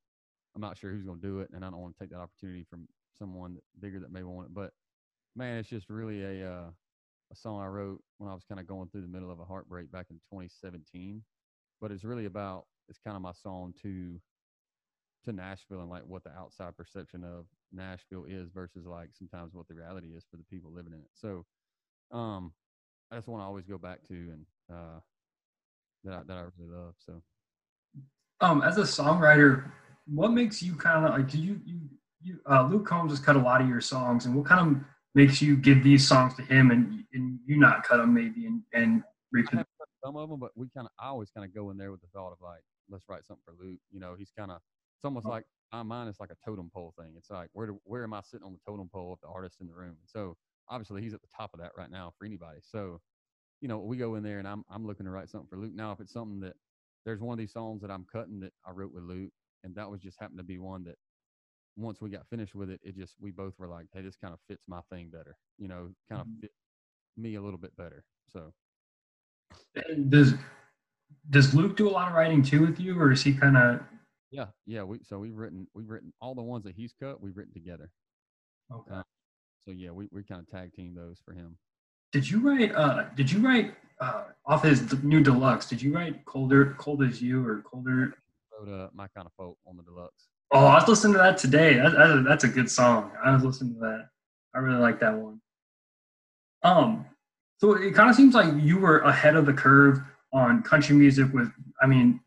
I'm 0.56 0.62
not 0.62 0.78
sure 0.78 0.92
who's 0.92 1.04
gonna 1.06 1.22
do 1.22 1.40
it, 1.40 1.50
and 1.54 1.64
I 1.64 1.70
don't 1.70 1.82
want 1.82 1.98
to 1.98 2.04
take 2.04 2.12
that 2.12 2.20
opportunity 2.20 2.66
from 2.70 2.88
someone 3.18 3.58
bigger 3.80 4.00
that 4.00 4.12
may 4.12 4.24
want 4.24 4.48
it. 4.48 4.54
But 4.54 4.72
man, 5.36 5.58
it's 5.58 5.70
just 5.70 5.90
really 5.90 6.24
a 6.24 6.52
uh, 6.52 6.70
a 7.32 7.36
song 7.36 7.62
I 7.62 7.68
wrote 7.68 8.02
when 8.18 8.30
I 8.30 8.34
was 8.34 8.46
kind 8.46 8.60
of 8.60 8.68
going 8.68 8.90
through 8.90 9.02
the 9.02 9.08
middle 9.08 9.32
of 9.32 9.40
a 9.40 9.46
heartbreak 9.46 9.92
back 9.92 10.08
in 10.10 10.18
2017 10.32 11.24
but 11.82 11.92
it's 11.92 12.04
really 12.04 12.26
about 12.26 12.66
it's 12.88 13.00
kind 13.00 13.16
of 13.16 13.22
my 13.22 13.32
song 13.32 13.74
to 13.82 14.20
to 15.26 15.32
Nashville 15.34 15.82
and 15.82 15.90
like 15.90 16.04
what 16.06 16.24
the 16.24 16.32
outside 16.32 16.76
perception 16.78 17.24
of 17.24 17.46
Nashville 17.72 18.26
is 18.28 18.50
versus 18.52 18.86
like 18.86 19.10
sometimes 19.14 19.54
what 19.54 19.68
the 19.68 19.76
reality 19.76 20.10
is 20.16 20.24
for 20.30 20.38
the 20.38 20.44
people 20.50 20.72
living 20.72 20.94
in 20.94 21.00
it. 21.00 21.12
So 21.14 21.46
um 22.12 22.54
that's 23.12 23.28
one 23.28 23.42
I 23.42 23.46
always 23.46 23.66
go 23.66 23.78
back 23.78 24.04
to 24.08 24.14
and 24.14 24.46
uh 24.72 25.00
that 26.04 26.14
I, 26.14 26.22
that 26.28 26.38
I 26.38 26.42
really 26.58 26.72
love. 26.72 26.96
So 27.06 27.22
Um, 28.42 28.62
as 28.62 28.78
a 28.78 28.84
songwriter, 28.84 29.72
what 30.06 30.32
makes 30.32 30.62
you 30.64 30.76
kind 30.76 31.06
of 31.06 31.12
like? 31.12 31.28
Do 31.30 31.38
you 31.38 31.60
you 31.66 31.82
you? 32.22 32.40
Uh, 32.50 32.68
Luke 32.72 32.86
Combs 32.86 33.12
has 33.12 33.20
cut 33.20 33.36
a 33.36 33.40
lot 33.40 33.62
of 33.62 33.68
your 33.68 33.82
songs, 33.82 34.26
and 34.26 34.36
what 34.36 34.46
kind 34.46 34.76
of 34.76 34.84
makes 35.16 35.42
you 35.42 35.58
give 35.58 35.84
these 35.84 36.08
songs 36.08 36.36
to 36.36 36.44
him 36.44 36.72
and 36.72 37.04
and 37.14 37.40
you 37.46 37.58
not 37.58 37.84
cut 37.84 37.98
them 37.98 38.14
maybe 38.14 38.46
and 38.46 38.64
and 38.74 39.04
cut 39.56 39.68
some 40.04 40.16
of 40.16 40.30
them, 40.30 40.40
but 40.40 40.52
we 40.56 40.68
kind 40.70 40.88
of 40.88 40.92
I 40.98 41.08
always 41.10 41.30
kind 41.32 41.46
of 41.46 41.54
go 41.54 41.70
in 41.70 41.78
there 41.78 41.92
with 41.92 42.02
the 42.02 42.08
thought 42.14 42.32
of 42.32 42.40
like 42.42 42.64
let's 42.90 43.04
write 43.10 43.26
something 43.26 43.44
for 43.46 43.54
Luke. 43.62 43.80
You 43.92 44.00
know, 44.00 44.16
he's 44.18 44.32
kind 44.38 44.52
of 44.52 44.62
it's 45.00 45.06
almost 45.06 45.28
like 45.28 45.46
my 45.72 45.82
mind 45.84 46.10
is 46.10 46.20
like 46.20 46.32
a 46.32 46.36
totem 46.46 46.70
pole 46.74 46.94
thing. 47.00 47.14
It's 47.18 47.30
like 47.30 47.50
where 47.54 47.68
do, 47.68 47.80
where 47.86 48.04
am 48.04 48.14
I 48.14 48.22
sitting 48.22 48.46
on 48.46 48.54
the 48.54 48.60
totem 48.70 48.90
pole 48.90 49.14
of 49.14 49.20
the 49.22 49.30
artist 49.30 49.62
in 49.62 49.68
the 49.68 49.74
room? 49.74 49.98
So 50.06 50.36
obviously 50.68 51.02
he's 51.02 51.14
at 51.14 51.22
the 51.22 51.28
top 51.36 51.52
of 51.54 51.62
that 51.62 51.72
right 51.78 51.90
now 51.90 52.12
for 52.18 52.26
anybody. 52.26 52.60
So 52.62 53.00
you 53.62 53.68
know 53.70 53.80
we 53.80 53.98
go 53.98 54.16
in 54.16 54.24
there 54.24 54.40
and 54.40 54.48
I'm 54.48 54.66
I'm 54.70 54.86
looking 54.86 55.06
to 55.06 55.12
write 55.12 55.30
something 55.30 55.48
for 55.50 55.58
Luke. 55.58 55.74
Now 55.74 55.92
if 55.94 56.02
it's 56.02 56.14
something 56.14 56.42
that 56.42 56.56
there's 57.06 57.22
one 57.22 57.34
of 57.34 57.40
these 57.40 57.54
songs 57.54 57.82
that 57.82 57.92
I'm 57.92 58.06
cutting 58.12 58.42
that 58.42 58.54
I 58.66 58.72
wrote 58.72 58.94
with 58.94 59.04
Luke, 59.04 59.32
and 59.64 59.76
that 59.76 59.90
was 59.90 60.02
just 60.02 60.20
happened 60.20 60.40
to 60.40 60.44
be 60.44 60.60
one 60.60 60.84
that 60.86 60.98
once 61.78 62.02
we 62.02 62.10
got 62.10 62.28
finished 62.30 62.56
with 62.56 62.70
it, 62.70 62.82
it 62.84 62.96
just 62.98 63.16
we 63.20 63.32
both 63.32 63.54
were 63.58 63.68
like, 63.68 63.88
hey, 63.94 64.02
this 64.02 64.18
kind 64.18 64.34
of 64.34 64.40
fits 64.50 64.66
my 64.68 64.82
thing 64.92 65.10
better. 65.10 65.38
You 65.58 65.70
know, 65.70 65.92
kind 66.10 66.22
of 66.22 66.28
Mhm. 66.28 66.42
fit 66.42 66.52
me 67.18 67.36
a 67.36 67.42
little 67.42 67.60
bit 67.60 67.76
better. 67.78 68.06
So 68.28 68.54
And 69.76 70.12
does 70.12 70.34
does 71.30 71.54
Luke 71.54 71.78
do 71.78 71.88
a 71.90 71.92
lot 71.92 72.10
of 72.10 72.16
writing 72.16 72.44
too 72.44 72.62
with 72.66 72.80
you, 72.80 73.00
or 73.00 73.12
is 73.12 73.24
he 73.24 73.34
kind 73.34 73.58
of 73.58 73.82
Yeah, 74.32 74.46
yeah. 74.66 74.84
We 74.84 75.00
so 75.04 75.20
we've 75.20 75.36
written 75.36 75.68
we've 75.74 75.90
written 75.90 76.14
all 76.22 76.36
the 76.36 76.42
ones 76.42 76.64
that 76.66 76.76
he's 76.76 76.94
cut. 77.02 77.22
We've 77.22 77.36
written 77.36 77.54
together. 77.54 77.90
okay? 78.72 78.96
Uh, 78.96 79.04
So 79.66 79.72
yeah, 79.72 79.92
we 79.92 80.08
we 80.12 80.24
kind 80.24 80.42
of 80.42 80.50
tag 80.50 80.74
team 80.74 80.94
those 80.96 81.20
for 81.26 81.34
him. 81.34 81.58
Did 82.12 82.30
you 82.30 82.40
write? 82.40 82.74
Uh, 82.74 83.06
did 83.16 83.32
you 83.32 83.40
write 83.40 83.74
uh, 84.00 84.26
off 84.46 84.64
his 84.64 84.92
new 85.04 85.22
deluxe? 85.22 85.68
Did 85.68 85.82
you 85.82 85.94
write 85.94 86.26
"Colder, 86.26 86.76
Cold 86.78 87.04
as 87.04 87.22
You" 87.22 87.46
or 87.46 87.62
"Colder"? 87.62 88.14
Wrote 88.60 88.70
uh, 88.70 88.90
my 88.94 89.08
kind 89.16 89.26
of 89.26 89.34
folk 89.38 89.58
on 89.68 89.78
the 89.78 89.84
deluxe. 89.84 90.28
Oh, 90.52 90.66
I 90.66 90.76
was 90.76 90.88
listening 90.88 91.14
to 91.14 91.20
that 91.20 91.38
today. 91.38 91.76
That, 91.76 91.92
that, 91.92 92.24
that's 92.28 92.44
a 92.44 92.48
good 92.48 92.70
song. 92.70 93.12
I 93.24 93.32
was 93.34 93.44
listening 93.44 93.76
to 93.76 93.80
that. 93.82 94.10
I 94.56 94.60
really 94.60 94.80
like 94.80 95.00
that 95.02 95.16
one. 95.16 95.40
Um, 96.64 97.06
so 97.60 97.74
it 97.74 97.94
kind 97.94 98.10
of 98.10 98.16
seems 98.16 98.34
like 98.34 98.52
you 98.58 98.80
were 98.80 99.00
ahead 99.00 99.36
of 99.36 99.46
the 99.46 99.54
curve 99.54 100.02
on 100.34 100.64
country 100.64 100.96
music 100.96 101.32
with, 101.34 101.52
I 101.82 101.86
mean, 101.86 102.20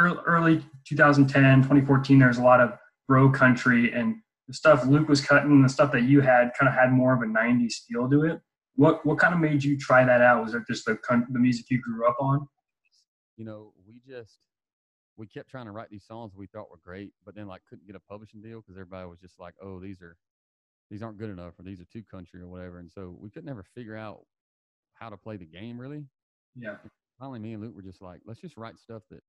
early, 0.00 0.18
early 0.26 0.64
2010, 0.88 1.62
2014, 1.62 2.18
there's 2.18 2.38
a 2.38 2.42
lot 2.42 2.60
of 2.60 2.72
bro 3.06 3.30
country 3.30 3.92
and 3.92 4.16
the 4.48 4.54
stuff 4.54 4.84
Luke 4.84 5.08
was 5.08 5.20
cutting, 5.20 5.62
the 5.62 5.68
stuff 5.68 5.92
that 5.92 6.02
you 6.02 6.20
had 6.20 6.52
kind 6.58 6.68
of 6.68 6.74
had 6.74 6.90
more 6.92 7.14
of 7.14 7.22
a 7.22 7.26
90s 7.26 7.74
feel 7.88 8.08
to 8.10 8.24
it. 8.24 8.40
What, 8.74 9.04
what 9.04 9.18
kind 9.18 9.34
of 9.34 9.40
made 9.40 9.62
you 9.62 9.78
try 9.78 10.04
that 10.04 10.20
out? 10.20 10.42
Was 10.42 10.54
it 10.54 10.62
just 10.66 10.84
the, 10.86 10.98
the 11.30 11.38
music 11.38 11.66
you 11.70 11.80
grew 11.80 12.08
up 12.08 12.16
on? 12.20 12.46
you 13.40 13.46
know, 13.46 13.72
we 13.86 13.94
just 14.06 14.36
we 15.16 15.26
kept 15.26 15.48
trying 15.48 15.64
to 15.64 15.72
write 15.72 15.88
these 15.88 16.04
songs 16.04 16.32
we 16.36 16.46
thought 16.46 16.70
were 16.70 16.78
great, 16.84 17.14
but 17.24 17.34
then 17.34 17.46
like 17.46 17.62
couldn't 17.66 17.86
get 17.86 17.96
a 17.96 18.00
publishing 18.00 18.42
deal 18.42 18.60
because 18.60 18.76
everybody 18.76 19.08
was 19.08 19.18
just 19.18 19.40
like, 19.40 19.54
oh, 19.62 19.80
these 19.80 20.02
are 20.02 20.14
these 20.90 21.02
aren't 21.02 21.16
good 21.16 21.30
enough 21.30 21.54
or 21.58 21.62
these 21.62 21.80
are 21.80 21.86
too 21.90 22.02
country 22.10 22.42
or 22.42 22.48
whatever. 22.48 22.80
And 22.80 22.92
so 22.92 23.16
we 23.18 23.30
could 23.30 23.46
never 23.46 23.64
figure 23.74 23.96
out 23.96 24.20
how 24.92 25.08
to 25.08 25.16
play 25.16 25.38
the 25.38 25.46
game 25.46 25.80
really. 25.80 26.04
Yeah. 26.54 26.76
Finally, 27.18 27.38
me 27.38 27.54
and 27.54 27.62
Luke 27.62 27.74
were 27.74 27.80
just 27.80 28.02
like, 28.02 28.20
let's 28.26 28.40
just 28.40 28.58
write 28.58 28.78
stuff 28.78 29.02
that 29.10 29.22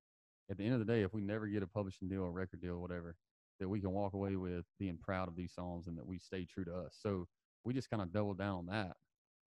at 0.52 0.58
the 0.58 0.66
end 0.66 0.76
of 0.76 0.80
the 0.82 0.86
day, 0.86 1.04
if 1.04 1.14
we 1.14 1.22
never 1.22 1.48
get 1.48 1.64
a 1.64 1.68
publishing 1.68 2.10
deal 2.10 2.24
or 2.24 2.34
record 2.34 2.62
deal 2.62 2.82
whatever, 2.82 3.18
that 3.60 3.70
we 3.70 3.82
can 3.82 3.92
walk 3.94 4.14
away 4.14 4.38
with 4.38 4.68
being 4.80 5.00
proud 5.00 5.30
of 5.30 5.38
these 5.38 5.54
songs 5.54 5.88
and 5.88 5.98
that 5.98 6.08
we 6.08 6.20
stay 6.20 6.46
true 6.46 6.66
to 6.66 6.76
us. 6.76 6.98
So 6.98 7.30
we 7.66 7.74
just 7.74 7.90
kind 7.92 8.04
of 8.04 8.12
doubled 8.14 8.40
down 8.40 8.60
on 8.60 8.68
that. 8.68 8.98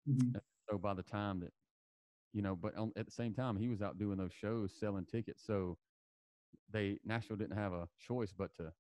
Mhm. 0.06 0.40
So 0.70 0.78
by 0.78 0.94
the 0.94 1.04
time 1.04 1.40
that, 1.42 1.54
you 2.34 2.42
know, 2.44 2.56
but 2.56 2.76
on, 2.76 2.94
at 2.98 3.06
the 3.08 3.12
same 3.12 3.34
time, 3.34 3.58
he 3.58 3.70
was 3.70 3.82
out 3.82 3.98
doing 4.00 4.18
those 4.18 4.34
shows, 4.34 4.74
selling 4.74 5.06
tickets. 5.06 5.44
So 5.44 5.80
they 6.70 7.00
Nashville 7.04 7.38
didn't 7.38 7.58
have 7.58 7.74
a 7.74 7.90
choice 8.00 8.34
but 8.34 8.56
to, 8.56 8.74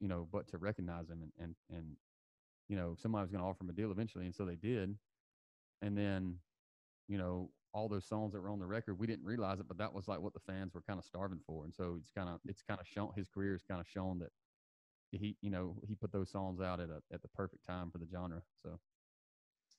you 0.00 0.08
know, 0.08 0.26
but 0.26 0.48
to 0.48 0.58
recognize 0.58 1.10
him 1.10 1.22
and 1.22 1.32
and 1.38 1.56
and, 1.70 1.98
you 2.68 2.76
know, 2.76 2.94
somebody 2.96 3.22
was 3.24 3.32
going 3.32 3.42
to 3.42 3.48
offer 3.48 3.64
him 3.64 3.70
a 3.70 3.74
deal 3.74 3.92
eventually, 3.92 4.26
and 4.26 4.34
so 4.34 4.46
they 4.46 4.56
did. 4.56 4.98
And 5.82 5.96
then, 5.98 6.42
you 7.08 7.18
know, 7.18 7.54
all 7.76 7.88
those 7.88 8.08
songs 8.08 8.32
that 8.32 8.40
were 8.40 8.48
on 8.48 8.58
the 8.58 8.66
record, 8.66 8.98
we 8.98 9.06
didn't 9.06 9.26
realize 9.26 9.60
it, 9.60 9.68
but 9.68 9.76
that 9.76 9.92
was 9.92 10.08
like 10.08 10.20
what 10.20 10.32
the 10.32 10.40
fans 10.40 10.72
were 10.72 10.82
kind 10.88 10.98
of 10.98 11.04
starving 11.04 11.40
for. 11.46 11.66
And 11.66 11.74
so 11.74 11.96
it's 12.00 12.10
kind 12.16 12.30
of 12.30 12.40
it's 12.46 12.62
kind 12.62 12.80
of 12.80 12.86
shown 12.86 13.10
his 13.14 13.28
career 13.28 13.52
has 13.52 13.62
kind 13.62 13.82
of 13.82 13.86
shown 13.86 14.18
that 14.20 14.30
he, 15.10 15.36
you 15.42 15.50
know, 15.50 15.76
he 15.86 15.94
put 15.94 16.10
those 16.10 16.30
songs 16.30 16.62
out 16.62 16.80
at 16.80 16.88
a 16.88 17.02
at 17.12 17.20
the 17.20 17.28
perfect 17.28 17.66
time 17.66 17.90
for 17.90 17.98
the 17.98 18.06
genre. 18.10 18.40
So. 18.62 18.78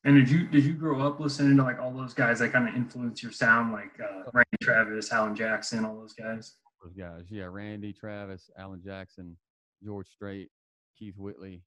And 0.04 0.16
did 0.16 0.30
you 0.30 0.48
did 0.48 0.64
you 0.64 0.74
grow 0.74 1.02
up 1.02 1.20
listening 1.20 1.58
to 1.58 1.64
like 1.64 1.80
all 1.80 1.92
those 1.92 2.14
guys 2.14 2.38
that 2.40 2.54
kind 2.54 2.70
of 2.70 2.76
influence 2.76 3.24
your 3.24 3.32
sound, 3.32 3.74
like 3.74 4.00
uh, 4.00 4.30
Randy 4.32 4.58
Travis, 4.62 5.12
Alan 5.12 5.36
Jackson, 5.36 5.84
all 5.84 6.00
those 6.00 6.14
guys? 6.14 6.54
those 6.84 6.94
guys. 6.94 7.26
Yeah, 7.32 7.46
Randy, 7.50 7.94
Travis, 7.94 8.52
Alan 8.60 8.82
Jackson, 8.84 9.36
George 9.84 10.08
Strait, 10.08 10.50
Keith 10.98 11.18
Whitley, 11.18 11.64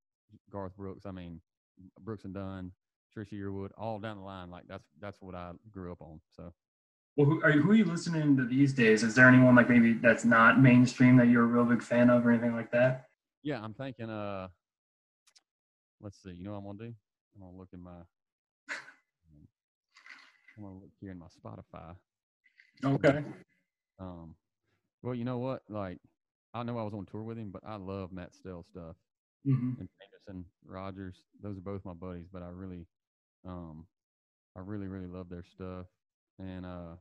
Garth 0.48 0.76
Brooks. 0.76 1.06
I 1.06 1.10
mean, 1.10 1.40
Brooks 2.00 2.24
and 2.24 2.34
Dunn, 2.34 2.70
Trisha 3.16 3.32
Yearwood, 3.34 3.70
all 3.76 3.98
down 3.98 4.18
the 4.18 4.24
line. 4.24 4.50
Like 4.50 4.64
that's 4.68 4.86
that's 5.00 5.20
what 5.20 5.34
I 5.34 5.52
grew 5.70 5.92
up 5.92 6.00
on. 6.02 6.20
So 6.36 6.52
Well, 7.16 7.26
who 7.26 7.42
are, 7.42 7.50
you, 7.50 7.62
who 7.62 7.70
are 7.72 7.74
you 7.74 7.84
listening 7.84 8.36
to 8.36 8.44
these 8.46 8.72
days? 8.72 9.02
Is 9.02 9.14
there 9.14 9.28
anyone 9.28 9.54
like 9.56 9.68
maybe 9.68 9.94
that's 9.94 10.24
not 10.24 10.60
mainstream 10.60 11.16
that 11.18 11.28
you're 11.28 11.44
a 11.44 11.46
real 11.46 11.64
big 11.64 11.82
fan 11.82 12.10
of 12.10 12.26
or 12.26 12.30
anything 12.30 12.54
like 12.54 12.70
that? 12.72 13.06
yeah, 13.42 13.60
I'm 13.62 13.74
thinking. 13.74 14.10
Uh, 14.10 14.48
let's 16.00 16.22
see. 16.22 16.30
You 16.32 16.44
know 16.44 16.52
what 16.52 16.58
I'm 16.58 16.64
gonna 16.76 16.90
do? 16.90 16.94
I'm 17.34 17.40
gonna 17.42 17.56
look 17.56 17.68
in 17.72 17.82
my. 17.82 17.90
I'm 20.56 20.64
gonna 20.64 20.78
look 20.78 20.90
here 21.00 21.10
in 21.12 21.18
my 21.18 21.26
Spotify. 21.26 21.94
Okay. 22.84 23.24
Um, 23.98 24.34
well, 25.02 25.14
you 25.14 25.24
know 25.24 25.38
what? 25.38 25.62
Like, 25.68 25.98
I 26.54 26.62
know 26.62 26.78
I 26.78 26.82
was 26.82 26.94
on 26.94 27.06
tour 27.06 27.22
with 27.22 27.38
him, 27.38 27.50
but 27.50 27.62
I 27.66 27.76
love 27.76 28.12
Matt 28.12 28.34
Stell 28.34 28.62
stuff. 28.62 28.96
hmm 29.44 29.72
and 29.78 29.88
Jameson 30.26 30.44
Rogers. 30.66 31.22
Those 31.42 31.56
are 31.58 31.62
both 31.62 31.84
my 31.84 31.94
buddies, 31.94 32.26
but 32.32 32.42
I 32.42 32.48
really, 32.48 32.86
um, 33.46 33.86
I 34.56 34.60
really, 34.60 34.88
really 34.88 35.06
love 35.06 35.28
their 35.28 35.44
stuff. 35.44 35.86
And 36.38 36.64
uh, 36.66 36.96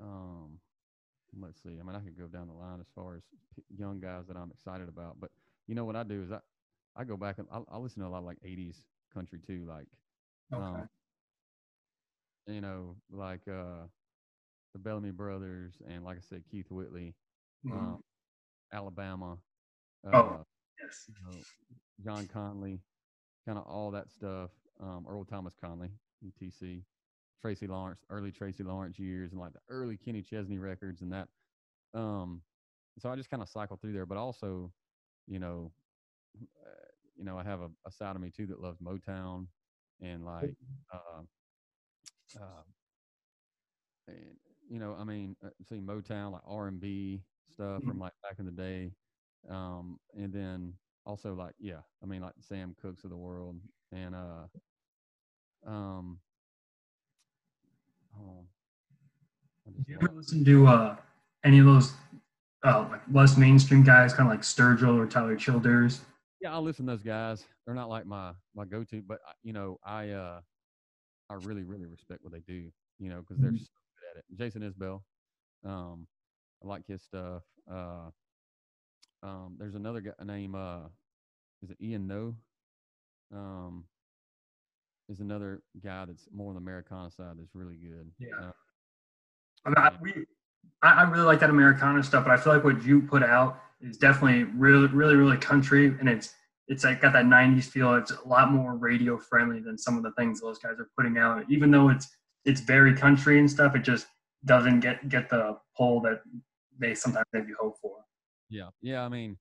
um, 0.00 0.58
let's 1.38 1.62
see. 1.62 1.78
I 1.80 1.84
mean, 1.84 1.96
I 1.96 2.00
could 2.00 2.18
go 2.18 2.26
down 2.26 2.48
the 2.48 2.54
line 2.54 2.80
as 2.80 2.86
far 2.94 3.16
as 3.16 3.22
p- 3.54 3.62
young 3.76 4.00
guys 4.00 4.26
that 4.28 4.36
I'm 4.36 4.50
excited 4.50 4.88
about. 4.88 5.16
But 5.20 5.30
you 5.66 5.74
know 5.74 5.84
what 5.84 5.96
I 5.96 6.02
do 6.02 6.22
is 6.22 6.32
I, 6.32 6.38
I 6.96 7.04
go 7.04 7.16
back 7.16 7.38
and 7.38 7.48
I, 7.52 7.60
I 7.70 7.78
listen 7.78 8.02
to 8.02 8.08
a 8.08 8.10
lot 8.10 8.18
of 8.18 8.24
like 8.24 8.38
'80s 8.44 8.82
country 9.12 9.38
too, 9.44 9.64
like 9.68 9.86
Okay. 10.52 10.62
um, 10.62 10.88
you 12.46 12.60
know, 12.60 12.96
like 13.10 13.46
uh, 13.48 13.86
the 14.72 14.78
Bellamy 14.78 15.10
Brothers, 15.10 15.74
and 15.88 16.04
like 16.04 16.16
I 16.16 16.20
said, 16.20 16.44
Keith 16.50 16.70
Whitley, 16.70 17.14
Mhm. 17.64 17.72
um, 17.72 18.04
Alabama. 18.72 19.38
Uh, 20.06 20.10
Oh. 20.16 20.46
yes. 20.80 21.08
you 21.08 21.14
know, 21.26 21.44
John 22.04 22.26
Conlee, 22.26 22.80
kind 23.48 23.58
of 23.58 23.66
all 23.66 23.90
that 23.90 24.10
stuff. 24.10 24.50
Um, 24.78 25.06
Earl 25.08 25.24
Thomas 25.24 25.54
Conley, 25.58 25.88
ETC, 26.22 26.82
Tracy 27.40 27.66
Lawrence, 27.66 28.04
early 28.10 28.30
Tracy 28.30 28.62
Lawrence 28.62 28.98
years, 28.98 29.32
and 29.32 29.40
like 29.40 29.54
the 29.54 29.60
early 29.70 29.96
Kenny 29.96 30.22
Chesney 30.22 30.58
records 30.58 31.00
and 31.00 31.12
that. 31.12 31.28
Um, 31.94 32.42
so 32.98 33.08
I 33.08 33.16
just 33.16 33.30
kind 33.30 33.42
of 33.42 33.48
cycle 33.48 33.78
through 33.78 33.94
there, 33.94 34.04
but 34.04 34.18
also, 34.18 34.70
you 35.26 35.38
know, 35.38 35.72
uh, 36.36 36.88
you 37.16 37.24
know, 37.24 37.38
I 37.38 37.42
have 37.42 37.60
a, 37.60 37.70
a 37.86 37.90
side 37.90 38.16
of 38.16 38.22
me 38.22 38.30
too 38.30 38.46
that 38.48 38.60
loves 38.60 38.78
Motown 38.80 39.46
and 40.02 40.26
like, 40.26 40.54
uh, 40.92 41.22
uh, 42.38 42.62
and 44.08 44.36
you 44.68 44.78
know, 44.78 44.94
I 44.98 45.04
mean, 45.04 45.36
uh, 45.42 45.48
see 45.66 45.80
Motown 45.80 46.32
like 46.32 46.42
R 46.46 46.68
and 46.68 46.78
B 46.78 47.22
stuff 47.50 47.82
from 47.82 47.98
like 47.98 48.12
back 48.22 48.38
in 48.38 48.44
the 48.44 48.52
day, 48.52 48.92
um, 49.48 49.98
and 50.14 50.32
then 50.32 50.74
also 51.08 51.34
like 51.34 51.54
yeah, 51.58 51.80
I 52.02 52.06
mean 52.06 52.20
like 52.20 52.34
Sam 52.40 52.76
Cookes 52.80 53.02
of 53.02 53.10
the 53.10 53.16
world 53.16 53.56
and 53.90 54.14
uh, 54.14 54.44
um, 55.66 56.18
oh, 58.16 58.44
Do 59.66 59.82
you 59.86 59.98
ever 60.00 60.12
listen 60.14 60.44
to 60.44 60.66
uh, 60.66 60.96
any 61.44 61.58
of 61.58 61.64
those 61.64 61.94
uh, 62.64 62.86
like 62.90 63.00
less 63.10 63.36
mainstream 63.36 63.82
guys, 63.82 64.12
kind 64.12 64.28
of 64.28 64.32
like 64.32 64.42
Sturgill 64.42 64.98
or 64.98 65.06
Tyler 65.06 65.34
Childers? 65.34 66.02
Yeah, 66.40 66.54
I 66.54 66.58
listen 66.58 66.86
to 66.86 66.92
those 66.92 67.02
guys. 67.02 67.44
They're 67.64 67.74
not 67.74 67.88
like 67.88 68.06
my 68.06 68.32
my 68.54 68.66
go 68.66 68.84
to, 68.84 69.02
but 69.02 69.18
you 69.42 69.52
know, 69.54 69.78
I 69.84 70.10
uh, 70.10 70.40
I 71.30 71.34
really 71.34 71.62
really 71.64 71.86
respect 71.86 72.22
what 72.22 72.32
they 72.32 72.40
do. 72.40 72.70
You 72.98 73.08
know, 73.08 73.20
because 73.20 73.38
they're 73.40 73.52
Mhm. 73.52 73.58
so 73.60 73.66
good 74.00 74.10
at 74.10 74.18
it. 74.18 74.24
Jason 74.36 74.62
Isbell, 74.62 75.00
um, 75.64 76.06
I 76.62 76.66
like 76.66 76.86
his 76.86 77.02
stuff. 77.02 77.44
Uh, 77.70 78.10
um, 79.22 79.56
there's 79.58 79.74
another 79.74 80.00
guy 80.00 80.12
named 80.24 80.54
uh, 80.54 80.80
is 81.62 81.70
it 81.70 81.76
Ian 81.80 82.06
Noe? 82.06 82.34
Um, 83.34 83.84
is 85.08 85.20
another 85.20 85.62
guy 85.82 86.04
that's 86.04 86.28
more 86.32 86.48
on 86.48 86.54
the 86.54 86.60
Americana 86.60 87.10
side 87.10 87.34
that's 87.38 87.54
really 87.54 87.76
good. 87.76 88.10
Yeah. 88.18 88.28
Uh, 88.40 88.52
I, 89.64 89.68
mean, 89.68 89.76
I, 89.78 89.90
we, 90.00 90.12
I, 90.82 90.92
I 90.92 91.10
really 91.10 91.24
like 91.24 91.40
that 91.40 91.50
Americana 91.50 92.02
stuff, 92.02 92.24
but 92.24 92.32
I 92.32 92.36
feel 92.36 92.52
like 92.52 92.64
what 92.64 92.82
you 92.84 93.00
put 93.00 93.22
out 93.22 93.60
is 93.80 93.96
definitely 93.96 94.44
really, 94.44 94.86
really, 94.88 95.14
really 95.14 95.36
country, 95.36 95.86
and 95.86 96.08
it's 96.08 96.34
it's 96.68 96.84
like 96.84 97.00
got 97.00 97.12
that 97.14 97.24
'90s 97.24 97.64
feel. 97.64 97.94
It's 97.94 98.10
a 98.12 98.28
lot 98.28 98.52
more 98.52 98.76
radio 98.76 99.18
friendly 99.18 99.60
than 99.60 99.78
some 99.78 99.96
of 99.96 100.02
the 100.02 100.12
things 100.12 100.40
those 100.40 100.58
guys 100.58 100.78
are 100.78 100.90
putting 100.96 101.16
out. 101.16 101.44
Even 101.48 101.70
though 101.70 101.88
it's 101.88 102.08
it's 102.44 102.60
very 102.60 102.94
country 102.94 103.38
and 103.38 103.50
stuff, 103.50 103.74
it 103.74 103.82
just 103.82 104.06
doesn't 104.44 104.80
get 104.80 105.08
get 105.08 105.28
the 105.28 105.56
pull 105.76 106.00
that 106.02 106.20
they 106.78 106.94
sometimes 106.94 107.26
maybe 107.32 107.52
hope 107.58 107.78
for. 107.80 107.96
Yeah, 108.50 108.68
yeah. 108.80 109.04
I 109.04 109.08
mean, 109.08 109.36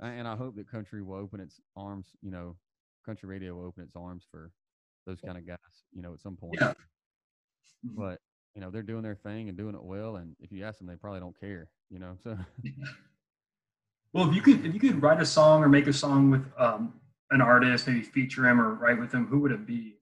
and 0.00 0.26
I 0.28 0.36
hope 0.36 0.56
that 0.56 0.70
country 0.70 1.02
will 1.02 1.16
open 1.16 1.40
its 1.40 1.60
arms. 1.76 2.08
You 2.22 2.30
know, 2.30 2.56
country 3.04 3.28
radio 3.28 3.54
will 3.54 3.66
open 3.66 3.84
its 3.84 3.96
arms 3.96 4.24
for 4.30 4.52
those 5.06 5.20
kind 5.20 5.38
of 5.38 5.46
guys. 5.46 5.58
You 5.92 6.02
know, 6.02 6.12
at 6.14 6.20
some 6.20 6.36
point. 6.36 6.54
Yeah. 6.60 6.74
Mhm. 7.84 7.94
But 7.96 8.20
you 8.54 8.60
know, 8.60 8.70
they're 8.70 8.82
doing 8.82 9.02
their 9.02 9.16
thing 9.16 9.48
and 9.48 9.56
doing 9.56 9.74
it 9.74 9.82
well. 9.82 10.16
And 10.16 10.36
if 10.40 10.52
you 10.52 10.64
ask 10.64 10.78
them, 10.78 10.86
they 10.86 10.96
probably 10.96 11.20
don't 11.20 11.38
care. 11.38 11.70
You 11.90 11.98
know, 11.98 12.16
so 12.22 12.36
Well, 14.12 14.28
if 14.28 14.34
you 14.34 14.42
could 14.42 14.64
if 14.66 14.74
you 14.74 14.80
could 14.80 15.02
write 15.02 15.20
a 15.22 15.26
song 15.26 15.62
or 15.64 15.68
make 15.68 15.86
a 15.86 15.92
song 15.92 16.30
with 16.30 16.52
um, 16.58 17.00
an 17.30 17.40
artist, 17.40 17.86
maybe 17.86 18.02
feature 18.02 18.46
him 18.46 18.60
or 18.60 18.74
write 18.74 18.98
with 18.98 19.12
him, 19.12 19.26
who 19.26 19.40
would 19.40 19.52
it 19.52 19.66
be? 19.66 19.98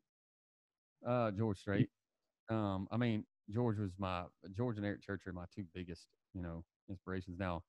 uh, 1.06 1.30
George 1.30 1.58
Strait. 1.58 1.88
Um, 2.48 2.88
I 2.90 2.96
mean, 2.96 3.24
George 3.50 3.78
was 3.78 3.92
my 3.98 4.24
George 4.56 4.76
and 4.76 4.86
Eric 4.86 5.02
Church 5.02 5.26
are 5.26 5.32
my 5.32 5.44
two 5.54 5.64
biggest, 5.74 6.06
you 6.34 6.42
know, 6.42 6.64
inspirations. 6.88 7.38
Now, 7.38 7.62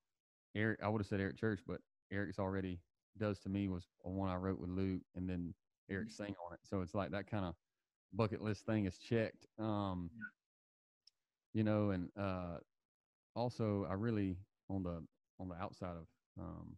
Eric, 0.54 0.80
I 0.82 0.88
would 0.88 1.00
have 1.00 1.06
said 1.06 1.20
Eric 1.20 1.38
Church, 1.38 1.60
but 1.66 1.80
Eric's 2.12 2.38
already 2.38 2.78
does 3.18 3.38
to 3.40 3.48
me 3.48 3.68
was 3.68 3.84
a 4.04 4.10
one 4.10 4.30
I 4.30 4.36
wrote 4.36 4.58
with 4.58 4.70
Luke, 4.70 5.02
and 5.14 5.28
then 5.28 5.54
Eric 5.90 6.10
sang 6.10 6.34
on 6.46 6.54
it. 6.54 6.60
So 6.62 6.80
it's 6.80 6.94
like 6.94 7.10
that 7.10 7.26
kind 7.26 7.44
of 7.44 7.54
bucket 8.12 8.42
list 8.42 8.66
thing 8.66 8.86
is 8.86 8.98
checked. 8.98 9.46
Um, 9.58 10.10
you 11.54 11.64
know, 11.64 11.90
and 11.90 12.08
uh, 12.18 12.58
also 13.34 13.86
I 13.88 13.94
really 13.94 14.36
on 14.68 14.82
the 14.82 15.02
on 15.38 15.48
the 15.48 15.56
outside 15.56 15.96
of 15.96 16.06
um, 16.40 16.76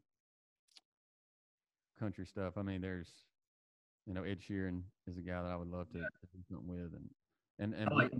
country 1.98 2.26
stuff. 2.26 2.54
I 2.56 2.62
mean, 2.62 2.80
there's 2.80 3.08
you 4.06 4.14
know 4.14 4.24
Ed 4.24 4.38
Sheeran 4.40 4.82
is 5.06 5.16
a 5.16 5.22
guy 5.22 5.42
that 5.42 5.50
I 5.50 5.56
would 5.56 5.70
love 5.70 5.88
to, 5.90 5.98
to 5.98 6.26
do 6.32 6.42
something 6.48 6.68
with, 6.68 6.92
and 6.94 7.08
and 7.58 7.74
and 7.74 7.88
I 7.90 7.94
like 7.94 8.12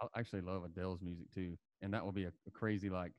I 0.00 0.18
actually 0.18 0.42
love 0.42 0.64
Adele's 0.64 1.02
music 1.02 1.26
too, 1.34 1.56
and 1.82 1.92
that 1.94 2.04
would 2.04 2.14
be 2.14 2.24
a, 2.24 2.32
a 2.46 2.50
crazy 2.52 2.90
like 2.90 3.12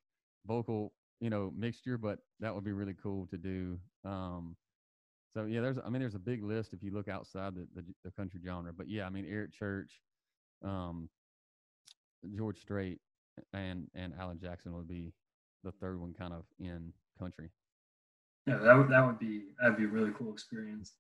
vocal, 0.46 0.94
you 1.22 1.30
know, 1.30 1.54
mixture. 1.56 1.98
But 1.98 2.20
that 2.42 2.54
would 2.54 2.66
be 2.66 2.74
really 2.74 2.96
cool 3.02 3.28
to 3.28 3.38
do. 3.38 3.80
Um, 4.04 4.58
so 5.34 5.46
yeah, 5.46 5.62
there's 5.62 5.78
I 5.78 5.90
mean 5.90 6.02
there's 6.02 6.16
a 6.16 6.20
big 6.20 6.44
list 6.44 6.74
if 6.74 6.84
you 6.84 6.92
look 6.92 7.08
outside 7.08 7.56
the 7.56 7.68
the, 7.74 7.86
the 8.04 8.12
country 8.12 8.42
genre. 8.46 8.74
But 8.74 8.90
yeah, 8.90 9.06
I 9.06 9.10
mean 9.10 9.26
Eric 9.30 9.54
Church, 9.54 10.02
um, 10.66 11.08
George 12.36 12.60
Strait 12.60 13.00
and 13.54 13.88
and 13.96 14.14
Alan 14.20 14.40
Jackson 14.40 14.76
would 14.76 14.88
be 14.88 15.14
the 15.64 15.72
third 15.72 16.00
one, 16.00 16.14
kind 16.14 16.34
of 16.34 16.44
in 16.60 16.92
country. 17.20 17.50
Yeah, 18.48 18.58
that 18.58 18.76
would 18.76 18.90
that 18.90 19.06
would 19.06 19.20
be 19.20 19.44
that'd 19.62 19.78
be 19.78 19.86
a 19.86 19.88
really 19.88 20.12
cool 20.18 20.34
experience. 20.34 20.94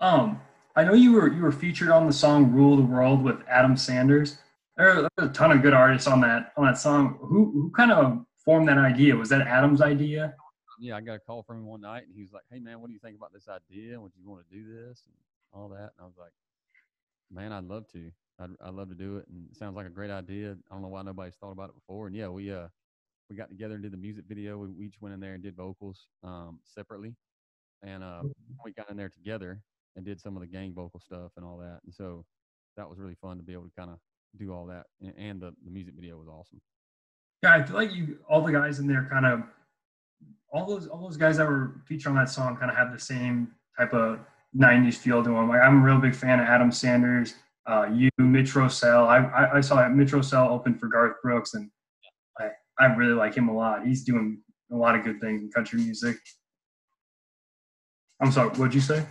Um, 0.00 0.40
I 0.76 0.84
know 0.84 0.92
you 0.92 1.12
were 1.12 1.32
you 1.32 1.42
were 1.42 1.52
featured 1.52 1.88
on 1.88 2.06
the 2.06 2.12
song 2.12 2.52
"Rule 2.52 2.76
the 2.76 2.82
World" 2.82 3.22
with 3.22 3.38
Adam 3.48 3.76
Sanders. 3.76 4.38
There 4.76 4.90
are, 4.90 5.08
there's 5.16 5.30
a 5.30 5.32
ton 5.32 5.52
of 5.52 5.62
good 5.62 5.72
artists 5.72 6.06
on 6.06 6.20
that 6.20 6.52
on 6.56 6.66
that 6.66 6.78
song. 6.78 7.18
Who 7.20 7.50
who 7.50 7.70
kind 7.70 7.90
of 7.90 8.25
formed 8.46 8.68
that 8.68 8.78
idea? 8.78 9.14
Was 9.14 9.28
that 9.30 9.46
Adam's 9.46 9.82
idea? 9.82 10.34
Yeah, 10.78 10.96
I 10.96 11.02
got 11.02 11.14
a 11.16 11.18
call 11.18 11.42
from 11.42 11.58
him 11.58 11.66
one 11.66 11.82
night, 11.82 12.04
and 12.06 12.14
he 12.14 12.22
was 12.22 12.32
like, 12.32 12.44
"Hey, 12.50 12.60
man, 12.60 12.80
what 12.80 12.88
do 12.88 12.94
you 12.94 13.00
think 13.00 13.16
about 13.16 13.32
this 13.34 13.48
idea? 13.48 14.00
Would 14.00 14.12
you 14.16 14.28
want 14.30 14.48
to 14.48 14.56
do 14.56 14.64
this 14.64 15.04
and 15.06 15.14
all 15.52 15.68
that?" 15.70 15.92
And 15.96 16.00
I 16.00 16.04
was 16.04 16.16
like, 16.18 16.32
"Man, 17.30 17.52
I'd 17.52 17.64
love 17.64 17.86
to. 17.92 18.10
I'd, 18.38 18.50
I'd 18.62 18.74
love 18.74 18.88
to 18.90 18.94
do 18.94 19.18
it, 19.18 19.26
and 19.28 19.50
it 19.50 19.56
sounds 19.56 19.76
like 19.76 19.86
a 19.86 19.90
great 19.90 20.10
idea. 20.10 20.56
I 20.70 20.74
don't 20.74 20.82
know 20.82 20.88
why 20.88 21.02
nobody's 21.02 21.36
thought 21.36 21.52
about 21.52 21.70
it 21.70 21.74
before." 21.74 22.06
And 22.06 22.16
yeah, 22.16 22.28
we 22.28 22.52
uh 22.52 22.68
we 23.30 23.36
got 23.36 23.48
together 23.48 23.74
and 23.74 23.82
did 23.82 23.92
the 23.92 23.98
music 23.98 24.24
video. 24.28 24.58
We, 24.58 24.68
we 24.68 24.86
each 24.86 25.00
went 25.00 25.14
in 25.14 25.20
there 25.20 25.34
and 25.34 25.42
did 25.42 25.56
vocals 25.56 26.08
um, 26.22 26.60
separately, 26.64 27.16
and 27.82 28.04
uh, 28.04 28.22
we 28.64 28.72
got 28.72 28.90
in 28.90 28.96
there 28.96 29.08
together 29.08 29.60
and 29.96 30.04
did 30.04 30.20
some 30.20 30.36
of 30.36 30.42
the 30.42 30.46
gang 30.46 30.74
vocal 30.74 31.00
stuff 31.00 31.32
and 31.36 31.44
all 31.44 31.56
that. 31.58 31.80
And 31.84 31.94
so 31.94 32.24
that 32.76 32.88
was 32.88 32.98
really 32.98 33.16
fun 33.20 33.38
to 33.38 33.42
be 33.42 33.54
able 33.54 33.64
to 33.64 33.72
kind 33.76 33.90
of 33.90 33.98
do 34.38 34.52
all 34.52 34.66
that, 34.66 34.86
and, 35.00 35.14
and 35.16 35.40
the 35.40 35.52
the 35.64 35.70
music 35.70 35.94
video 35.96 36.18
was 36.18 36.28
awesome. 36.28 36.60
Yeah, 37.42 37.54
I 37.54 37.62
feel 37.62 37.76
like 37.76 37.94
you 37.94 38.18
all 38.28 38.42
the 38.42 38.52
guys 38.52 38.78
in 38.78 38.86
there 38.86 39.06
kind 39.10 39.26
of 39.26 39.42
all 40.52 40.66
those 40.66 40.86
all 40.86 41.02
those 41.02 41.16
guys 41.16 41.36
that 41.36 41.46
were 41.46 41.80
featured 41.86 42.10
on 42.10 42.16
that 42.16 42.30
song 42.30 42.56
kind 42.56 42.70
of 42.70 42.76
have 42.76 42.92
the 42.92 42.98
same 42.98 43.52
type 43.78 43.92
of 43.92 44.20
90s 44.56 44.94
feel 44.94 45.22
to 45.22 45.28
them. 45.30 45.48
Like 45.48 45.60
I'm 45.60 45.82
a 45.82 45.84
real 45.84 45.98
big 45.98 46.14
fan 46.14 46.40
of 46.40 46.46
Adam 46.46 46.72
Sanders, 46.72 47.34
uh, 47.66 47.88
you, 47.92 48.10
Mitch 48.18 48.54
Rossell. 48.54 49.06
I, 49.06 49.18
I, 49.18 49.56
I 49.58 49.60
saw 49.60 49.86
Mitch 49.88 50.12
Rossell 50.12 50.48
open 50.48 50.78
for 50.78 50.88
Garth 50.88 51.16
Brooks, 51.22 51.54
and 51.54 51.70
I, 52.38 52.50
I 52.78 52.86
really 52.94 53.14
like 53.14 53.34
him 53.34 53.48
a 53.48 53.54
lot. 53.54 53.86
He's 53.86 54.04
doing 54.04 54.40
a 54.72 54.76
lot 54.76 54.94
of 54.94 55.04
good 55.04 55.20
things 55.20 55.42
in 55.42 55.50
country 55.50 55.80
music. 55.80 56.16
I'm 58.20 58.32
sorry, 58.32 58.48
what'd 58.50 58.74
you 58.74 58.80
say? 58.80 59.04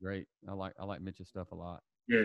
Great. 0.00 0.26
I 0.48 0.52
like 0.52 0.74
I 0.78 0.84
like 0.84 1.00
Mitch's 1.00 1.28
stuff 1.28 1.50
a 1.52 1.54
lot. 1.54 1.82
Yeah. 2.08 2.24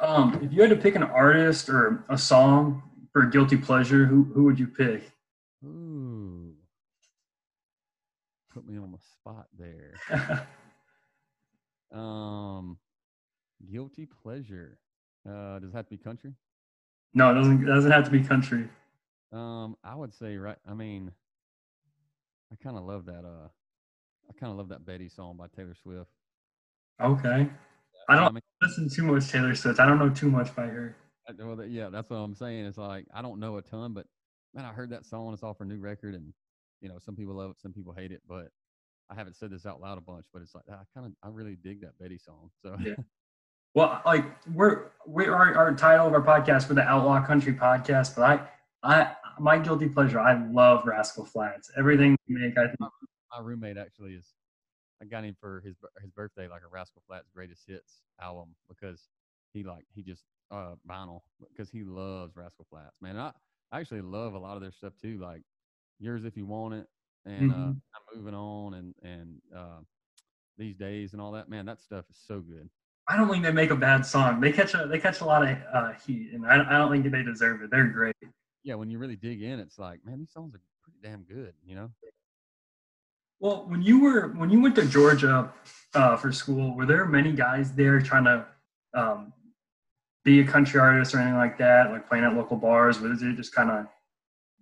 Um, 0.00 0.38
if 0.42 0.52
you 0.52 0.60
had 0.62 0.70
to 0.70 0.76
pick 0.76 0.94
an 0.94 1.02
artist 1.02 1.68
or 1.68 2.04
a 2.08 2.16
song 2.16 2.82
for 3.12 3.26
guilty 3.26 3.56
pleasure, 3.56 4.06
who 4.06 4.24
who 4.24 4.44
would 4.44 4.58
you 4.58 4.66
pick? 4.68 5.12
Ooh, 5.64 6.54
put 8.52 8.66
me 8.66 8.78
on 8.78 8.92
the 8.92 8.98
spot 8.98 9.46
there. 9.58 10.00
Um, 11.92 12.78
guilty 13.70 14.06
pleasure. 14.06 14.78
Uh, 15.28 15.58
does 15.58 15.70
it 15.70 15.76
have 15.76 15.86
to 15.86 15.90
be 15.90 15.98
country? 15.98 16.34
no, 17.14 17.30
it 17.30 17.34
doesn't 17.34 17.62
it 17.62 17.66
doesn't 17.66 17.90
have 17.90 18.04
to 18.04 18.10
be 18.10 18.22
country. 18.22 18.68
Um, 19.32 19.76
I 19.84 19.94
would 19.94 20.14
say 20.14 20.36
right. 20.36 20.58
I 20.66 20.74
mean, 20.74 21.12
I 22.52 22.56
kind 22.56 22.76
of 22.76 22.84
love 22.84 23.06
that. 23.06 23.24
Uh, 23.24 23.48
I 24.28 24.32
kind 24.38 24.50
of 24.52 24.58
love 24.58 24.68
that 24.68 24.84
Betty 24.84 25.08
song 25.08 25.36
by 25.36 25.46
Taylor 25.48 25.74
Swift. 25.74 26.10
Okay. 27.00 27.48
I 28.08 28.16
I 28.16 28.16
don't 28.16 28.34
mean, 28.34 28.42
listen 28.62 28.88
too 28.88 29.04
much 29.04 29.28
Taylor 29.30 29.54
Swift. 29.54 29.80
I 29.80 29.86
don't 29.86 29.98
know 29.98 30.10
too 30.10 30.30
much 30.30 30.54
by 30.54 30.66
her. 30.66 30.96
Well, 31.38 31.56
that- 31.56 31.70
yeah, 31.70 31.88
that's 31.90 32.10
what 32.10 32.16
I'm 32.16 32.34
saying. 32.34 32.66
It's 32.66 32.78
like 32.78 33.06
I 33.14 33.22
don't 33.22 33.40
know 33.40 33.56
a 33.58 33.62
ton, 33.62 33.92
but 33.94 34.06
man, 34.54 34.64
I 34.64 34.72
heard 34.72 34.90
that 34.90 35.04
song. 35.06 35.32
It's 35.32 35.42
off 35.42 35.58
her 35.58 35.64
new 35.64 35.78
record, 35.78 36.14
and 36.14 36.32
you 36.80 36.88
know, 36.88 36.98
some 36.98 37.14
people 37.16 37.34
love 37.34 37.50
it, 37.50 37.60
some 37.60 37.72
people 37.72 37.92
hate 37.92 38.12
it. 38.12 38.22
But 38.28 38.48
I 39.10 39.14
haven't 39.14 39.36
said 39.36 39.50
this 39.50 39.66
out 39.66 39.80
loud 39.80 39.98
a 39.98 40.00
bunch, 40.00 40.26
but 40.32 40.42
it's 40.42 40.54
like 40.54 40.64
I 40.70 40.82
kind 40.94 41.06
of, 41.06 41.12
I 41.22 41.28
really 41.32 41.56
dig 41.56 41.80
that 41.82 41.98
Betty 41.98 42.18
song. 42.18 42.50
So 42.62 42.76
Yeah. 42.80 42.94
Well, 43.72 44.02
like 44.04 44.24
we're 44.52 44.86
we 45.06 45.26
our 45.28 45.54
our 45.56 45.72
title 45.76 46.08
of 46.08 46.12
our 46.12 46.22
podcast 46.22 46.64
for 46.66 46.74
the 46.74 46.82
Outlaw 46.82 47.24
Country 47.24 47.52
podcast, 47.54 48.16
but 48.16 48.22
I 48.24 48.48
I 48.82 49.14
my 49.38 49.58
guilty 49.60 49.88
pleasure. 49.88 50.18
I 50.18 50.44
love 50.50 50.84
Rascal 50.84 51.24
Flatts. 51.24 51.70
Everything 51.78 52.16
they 52.26 52.34
make, 52.34 52.58
I 52.58 52.66
think. 52.66 52.80
my 52.80 53.38
roommate 53.40 53.76
actually 53.78 54.14
is 54.14 54.34
I 55.00 55.04
got 55.04 55.22
him 55.22 55.36
for 55.40 55.60
his 55.64 55.76
his 56.02 56.10
birthday 56.10 56.48
like 56.48 56.62
a 56.62 56.68
Rascal 56.68 57.02
Flatts 57.06 57.28
greatest 57.32 57.62
hits 57.68 58.02
album 58.20 58.56
because 58.68 59.06
he 59.52 59.62
like 59.62 59.84
he 59.94 60.02
just 60.02 60.24
uh 60.50 60.74
vinyl 60.88 61.20
because 61.52 61.70
he 61.70 61.82
loves 61.84 62.36
Rascal 62.36 62.66
Flatts 62.70 62.96
man 63.00 63.16
I 63.16 63.32
I 63.72 63.80
actually 63.80 64.00
love 64.02 64.34
a 64.34 64.38
lot 64.38 64.56
of 64.56 64.62
their 64.62 64.72
stuff 64.72 64.94
too 65.00 65.18
like 65.18 65.42
yours 65.98 66.24
if 66.24 66.36
you 66.36 66.46
want 66.46 66.74
it 66.74 66.86
and 67.26 67.50
uh 67.50 67.54
Mhm. 67.54 67.80
I'm 67.94 68.16
moving 68.18 68.34
on 68.34 68.74
and 68.74 68.94
and 69.02 69.40
uh 69.56 69.80
these 70.58 70.76
days 70.76 71.12
and 71.12 71.22
all 71.22 71.32
that 71.32 71.48
man 71.48 71.66
that 71.66 71.80
stuff 71.80 72.04
is 72.10 72.16
so 72.26 72.40
good 72.40 72.68
I 73.08 73.16
don't 73.16 73.28
think 73.28 73.42
they 73.42 73.50
make 73.50 73.70
a 73.70 73.76
bad 73.76 74.06
song. 74.06 74.40
They 74.40 74.52
catch 74.52 74.74
a 74.74 74.86
they 74.86 75.00
catch 75.00 75.20
a 75.20 75.24
lot 75.24 75.42
of 75.42 75.56
uh, 75.72 75.92
heat, 76.06 76.30
and 76.32 76.46
I, 76.46 76.60
I 76.60 76.78
don't 76.78 76.92
think 76.92 77.10
they 77.10 77.24
deserve 77.24 77.60
it. 77.62 77.70
They're 77.70 77.88
great. 77.88 78.14
yeah 78.62 78.74
when 78.74 78.88
you 78.90 78.98
really 78.98 79.16
dig 79.16 79.42
in 79.42 79.58
it's 79.58 79.78
like 79.78 80.04
man 80.04 80.18
these 80.18 80.30
songs 80.32 80.54
are 80.54 80.60
pretty 80.84 80.98
damn 81.02 81.22
good 81.24 81.54
you 81.64 81.74
know 81.74 81.90
Well, 83.40 83.64
when 83.68 83.82
you 83.82 84.00
were 84.00 84.28
when 84.28 84.50
you 84.50 84.60
went 84.60 84.74
to 84.76 84.86
Georgia 84.86 85.52
uh, 85.94 86.16
for 86.16 86.30
school, 86.30 86.76
were 86.76 86.84
there 86.86 87.06
many 87.06 87.32
guys 87.32 87.72
there 87.72 88.00
trying 88.00 88.24
to 88.24 88.46
um, 88.94 89.32
be 90.24 90.40
a 90.40 90.44
country 90.44 90.80
artist 90.80 91.14
or 91.14 91.18
anything 91.18 91.38
like 91.38 91.58
that, 91.58 91.90
like 91.90 92.08
playing 92.08 92.24
at 92.24 92.34
local 92.34 92.56
bars? 92.56 93.00
Was 93.00 93.22
it 93.22 93.36
just 93.36 93.54
kind 93.54 93.70
of 93.70 93.86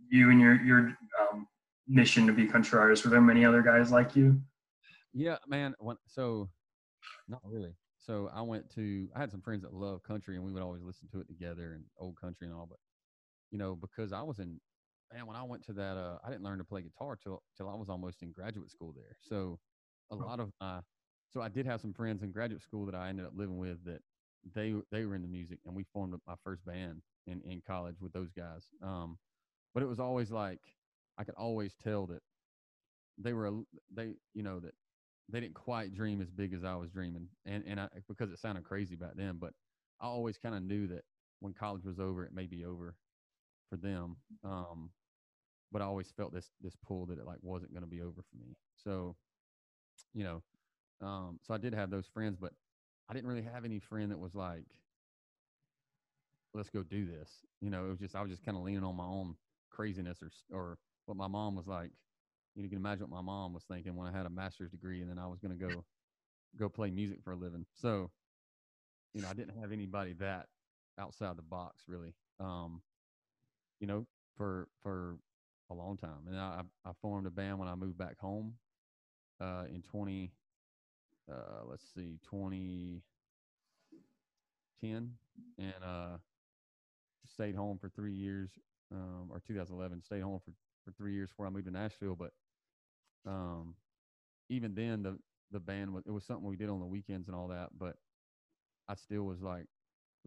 you 0.08 0.30
and 0.30 0.40
your 0.40 0.60
your 0.62 0.96
um, 1.20 1.46
mission 1.86 2.26
to 2.26 2.32
be 2.32 2.44
a 2.44 2.50
country 2.50 2.78
artist? 2.78 3.04
Were 3.04 3.10
there 3.10 3.20
many 3.20 3.44
other 3.44 3.62
guys 3.62 3.90
like 3.90 4.14
you? 4.14 4.40
Yeah, 5.12 5.36
man. 5.46 5.74
When, 5.78 5.96
so, 6.06 6.48
not 7.28 7.40
really. 7.44 7.74
So 7.98 8.30
I 8.32 8.42
went 8.42 8.72
to. 8.74 9.08
I 9.14 9.20
had 9.20 9.30
some 9.30 9.42
friends 9.42 9.62
that 9.62 9.74
love 9.74 10.02
country, 10.02 10.36
and 10.36 10.44
we 10.44 10.52
would 10.52 10.62
always 10.62 10.82
listen 10.82 11.08
to 11.12 11.20
it 11.20 11.28
together 11.28 11.74
and 11.74 11.84
old 11.98 12.20
country 12.20 12.46
and 12.46 12.56
all. 12.56 12.66
But 12.68 12.78
you 13.50 13.58
know, 13.58 13.74
because 13.74 14.12
I 14.12 14.22
was 14.22 14.38
in, 14.38 14.60
man, 15.12 15.26
when 15.26 15.36
I 15.36 15.42
went 15.42 15.64
to 15.66 15.72
that, 15.74 15.96
uh, 15.96 16.18
I 16.24 16.30
didn't 16.30 16.44
learn 16.44 16.58
to 16.58 16.64
play 16.64 16.82
guitar 16.82 17.18
till 17.22 17.42
till 17.56 17.68
I 17.68 17.74
was 17.74 17.88
almost 17.88 18.22
in 18.22 18.32
graduate 18.32 18.70
school 18.70 18.94
there. 18.96 19.16
So 19.20 19.58
a 20.10 20.14
lot 20.14 20.40
of 20.40 20.50
my, 20.60 20.80
so 21.28 21.42
I 21.42 21.48
did 21.48 21.66
have 21.66 21.80
some 21.80 21.92
friends 21.92 22.22
in 22.22 22.32
graduate 22.32 22.62
school 22.62 22.86
that 22.86 22.94
I 22.94 23.08
ended 23.08 23.26
up 23.26 23.32
living 23.34 23.58
with 23.58 23.84
that 23.84 24.00
they 24.54 24.74
they 24.90 25.04
were 25.04 25.14
into 25.14 25.28
music, 25.28 25.58
and 25.66 25.74
we 25.74 25.84
formed 25.92 26.14
my 26.26 26.34
first 26.44 26.64
band 26.64 27.02
in 27.26 27.40
in 27.42 27.62
college 27.66 27.96
with 28.00 28.12
those 28.12 28.32
guys. 28.32 28.68
Um, 28.82 29.18
but 29.74 29.82
it 29.82 29.86
was 29.86 30.00
always 30.00 30.30
like 30.30 30.60
I 31.18 31.24
could 31.24 31.34
always 31.36 31.74
tell 31.82 32.06
that 32.06 32.22
they 33.18 33.32
were 33.32 33.50
they 33.94 34.14
you 34.34 34.42
know 34.42 34.60
that 34.60 34.74
they 35.28 35.40
didn't 35.40 35.54
quite 35.54 35.94
dream 35.94 36.22
as 36.22 36.30
big 36.30 36.54
as 36.54 36.64
I 36.64 36.76
was 36.76 36.90
dreaming, 36.90 37.28
and 37.44 37.64
and 37.66 37.80
I, 37.80 37.88
because 38.08 38.30
it 38.30 38.38
sounded 38.38 38.64
crazy 38.64 38.96
back 38.96 39.12
then, 39.16 39.36
but 39.38 39.52
I 40.00 40.06
always 40.06 40.38
kind 40.38 40.54
of 40.54 40.62
knew 40.62 40.86
that 40.88 41.04
when 41.40 41.52
college 41.52 41.84
was 41.84 41.98
over, 41.98 42.24
it 42.24 42.32
may 42.34 42.46
be 42.46 42.64
over 42.64 42.94
for 43.68 43.76
them. 43.76 44.16
Um, 44.44 44.90
but 45.70 45.82
I 45.82 45.84
always 45.84 46.10
felt 46.16 46.32
this 46.32 46.50
this 46.60 46.76
pull 46.86 47.06
that 47.06 47.18
it 47.18 47.26
like 47.26 47.38
wasn't 47.42 47.72
going 47.72 47.82
to 47.82 47.90
be 47.90 48.00
over 48.00 48.22
for 48.22 48.36
me. 48.36 48.56
So, 48.76 49.16
you 50.14 50.24
know, 50.24 50.42
um, 51.00 51.38
so 51.42 51.54
I 51.54 51.58
did 51.58 51.74
have 51.74 51.90
those 51.90 52.06
friends, 52.06 52.38
but 52.40 52.52
I 53.08 53.14
didn't 53.14 53.28
really 53.28 53.42
have 53.42 53.64
any 53.64 53.78
friend 53.78 54.10
that 54.10 54.18
was 54.18 54.34
like, 54.34 54.66
let's 56.54 56.70
go 56.70 56.82
do 56.82 57.06
this. 57.06 57.30
You 57.60 57.70
know, 57.70 57.86
it 57.86 57.90
was 57.90 57.98
just 58.00 58.14
I 58.16 58.22
was 58.22 58.30
just 58.30 58.44
kind 58.44 58.56
of 58.56 58.62
leaning 58.64 58.84
on 58.84 58.96
my 58.96 59.04
own 59.04 59.36
craziness 59.70 60.22
or 60.22 60.30
or 60.52 60.78
what 61.06 61.16
my 61.16 61.28
mom 61.28 61.56
was 61.56 61.66
like. 61.66 61.92
You 62.54 62.68
can 62.68 62.78
imagine 62.78 63.08
what 63.08 63.16
my 63.16 63.22
mom 63.22 63.54
was 63.54 63.64
thinking 63.64 63.94
when 63.94 64.08
I 64.08 64.16
had 64.16 64.26
a 64.26 64.30
master's 64.30 64.70
degree 64.70 65.00
and 65.00 65.10
then 65.10 65.18
I 65.18 65.26
was 65.26 65.38
going 65.40 65.56
to 65.56 65.64
go 65.64 65.84
go 66.56 66.68
play 66.68 66.90
music 66.90 67.22
for 67.22 67.32
a 67.32 67.36
living. 67.36 67.66
So, 67.74 68.10
you 69.14 69.22
know, 69.22 69.28
I 69.28 69.34
didn't 69.34 69.58
have 69.60 69.72
anybody 69.72 70.14
that 70.14 70.46
outside 70.98 71.36
the 71.36 71.42
box 71.42 71.84
really. 71.88 72.14
Um, 72.40 72.82
you 73.80 73.86
know, 73.86 74.06
for 74.36 74.68
for 74.82 75.18
a 75.70 75.74
long 75.74 75.96
time. 75.96 76.26
And 76.26 76.38
I 76.38 76.62
I 76.84 76.92
formed 77.00 77.26
a 77.26 77.30
band 77.30 77.58
when 77.58 77.68
I 77.68 77.74
moved 77.74 77.98
back 77.98 78.18
home 78.18 78.54
uh 79.40 79.64
in 79.72 79.82
20 79.82 80.32
uh 81.30 81.64
let's 81.68 81.84
see 81.94 82.18
2010 82.30 83.02
and 85.58 85.84
uh 85.84 86.18
stayed 87.26 87.54
home 87.54 87.78
for 87.78 87.88
3 87.90 88.12
years 88.12 88.50
um 88.92 89.28
or 89.30 89.40
2011 89.40 90.02
stayed 90.02 90.22
home 90.22 90.40
for 90.44 90.52
for 90.84 90.92
3 90.96 91.12
years 91.12 91.30
before 91.30 91.46
I 91.46 91.50
moved 91.50 91.66
to 91.66 91.70
Nashville 91.72 92.16
but 92.16 92.32
um 93.26 93.74
even 94.48 94.74
then 94.74 95.02
the 95.02 95.18
the 95.50 95.60
band 95.60 95.92
was 95.92 96.04
it 96.06 96.10
was 96.10 96.24
something 96.24 96.46
we 96.46 96.56
did 96.56 96.70
on 96.70 96.80
the 96.80 96.86
weekends 96.86 97.28
and 97.28 97.36
all 97.36 97.48
that 97.48 97.70
but 97.78 97.96
I 98.88 98.94
still 98.94 99.24
was 99.24 99.42
like 99.42 99.66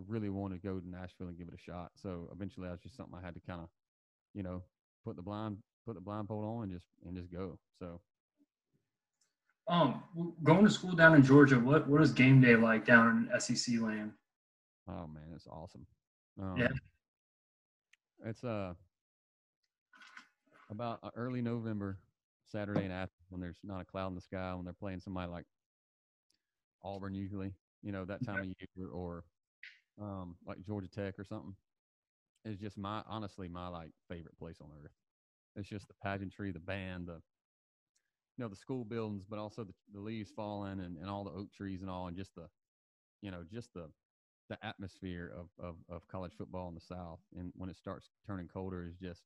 really 0.07 0.29
wanted 0.29 0.61
to 0.61 0.67
go 0.67 0.79
to 0.79 0.89
Nashville 0.89 1.27
and 1.27 1.37
give 1.37 1.47
it 1.47 1.53
a 1.53 1.57
shot 1.57 1.91
so 1.95 2.29
eventually 2.31 2.65
that 2.67 2.71
was 2.71 2.81
just 2.81 2.95
something 2.95 3.17
I 3.17 3.25
had 3.25 3.35
to 3.35 3.41
kind 3.41 3.61
of 3.61 3.69
you 4.33 4.43
know 4.43 4.63
put 5.05 5.15
the 5.15 5.21
blind 5.21 5.57
put 5.85 5.95
the 5.95 6.01
blindfold 6.01 6.45
on 6.45 6.63
and 6.63 6.71
just 6.71 6.87
and 7.05 7.15
just 7.15 7.31
go 7.31 7.59
so 7.79 8.01
Um, 9.67 10.35
going 10.43 10.65
to 10.65 10.71
school 10.71 10.93
down 10.93 11.15
in 11.15 11.23
Georgia, 11.23 11.59
what 11.59 11.87
what 11.87 12.01
is 12.01 12.11
game 12.11 12.41
day 12.41 12.55
like 12.55 12.85
down 12.85 13.29
in 13.29 13.39
SEC 13.39 13.77
land? 13.79 14.17
Oh 14.87 15.07
man, 15.07 15.33
it's 15.33 15.47
awesome. 15.47 15.87
Um, 16.39 16.57
Yeah. 16.59 16.69
It's 18.23 18.43
uh 18.43 18.75
about 20.69 20.99
uh, 21.03 21.11
early 21.15 21.41
November, 21.41 21.99
Saturday 22.45 22.85
in 22.85 22.91
Athens, 22.91 23.27
when 23.29 23.41
there's 23.41 23.59
not 23.63 23.81
a 23.81 23.85
cloud 23.85 24.07
in 24.07 24.15
the 24.15 24.21
sky, 24.21 24.53
when 24.55 24.63
they're 24.65 24.73
playing 24.73 24.99
somebody 24.99 25.29
like 25.29 25.45
Auburn 26.83 27.13
usually, 27.13 27.53
you 27.81 27.91
know, 27.91 28.05
that 28.05 28.23
time 28.23 28.41
of 28.41 28.47
year, 28.47 28.89
or 28.89 29.25
um, 29.99 30.37
like 30.45 30.61
Georgia 30.61 30.87
Tech 30.87 31.19
or 31.19 31.23
something. 31.23 31.55
It's 32.45 32.59
just 32.59 32.77
my 32.77 33.03
honestly 33.05 33.47
my 33.47 33.67
like 33.67 33.93
favorite 34.07 34.37
place 34.37 34.61
on 34.61 34.71
earth. 34.71 34.93
It's 35.55 35.69
just 35.69 35.87
the 35.87 35.93
pageantry, 35.95 36.51
the 36.51 36.59
band, 36.59 37.07
the 37.07 37.21
you 38.37 38.43
know 38.43 38.49
the 38.49 38.55
school 38.55 38.83
buildings, 38.83 39.23
but 39.29 39.39
also 39.39 39.63
the, 39.63 39.73
the 39.93 39.99
leaves 39.99 40.31
falling 40.35 40.79
and, 40.79 40.97
and 40.97 41.09
all 41.09 41.23
the 41.23 41.31
oak 41.31 41.51
trees 41.53 41.81
and 41.81 41.89
all, 41.89 42.07
and 42.07 42.17
just 42.17 42.33
the 42.35 42.47
you 43.21 43.31
know 43.31 43.43
just 43.51 43.73
the 43.73 43.89
the 44.49 44.57
atmosphere 44.65 45.33
of, 45.37 45.47
of 45.63 45.75
of 45.89 46.07
college 46.07 46.33
football 46.37 46.67
in 46.67 46.75
the 46.75 46.81
South. 46.81 47.19
And 47.37 47.51
when 47.55 47.69
it 47.69 47.77
starts 47.77 48.09
turning 48.27 48.47
colder, 48.47 48.85
is 48.85 48.95
just 48.95 49.23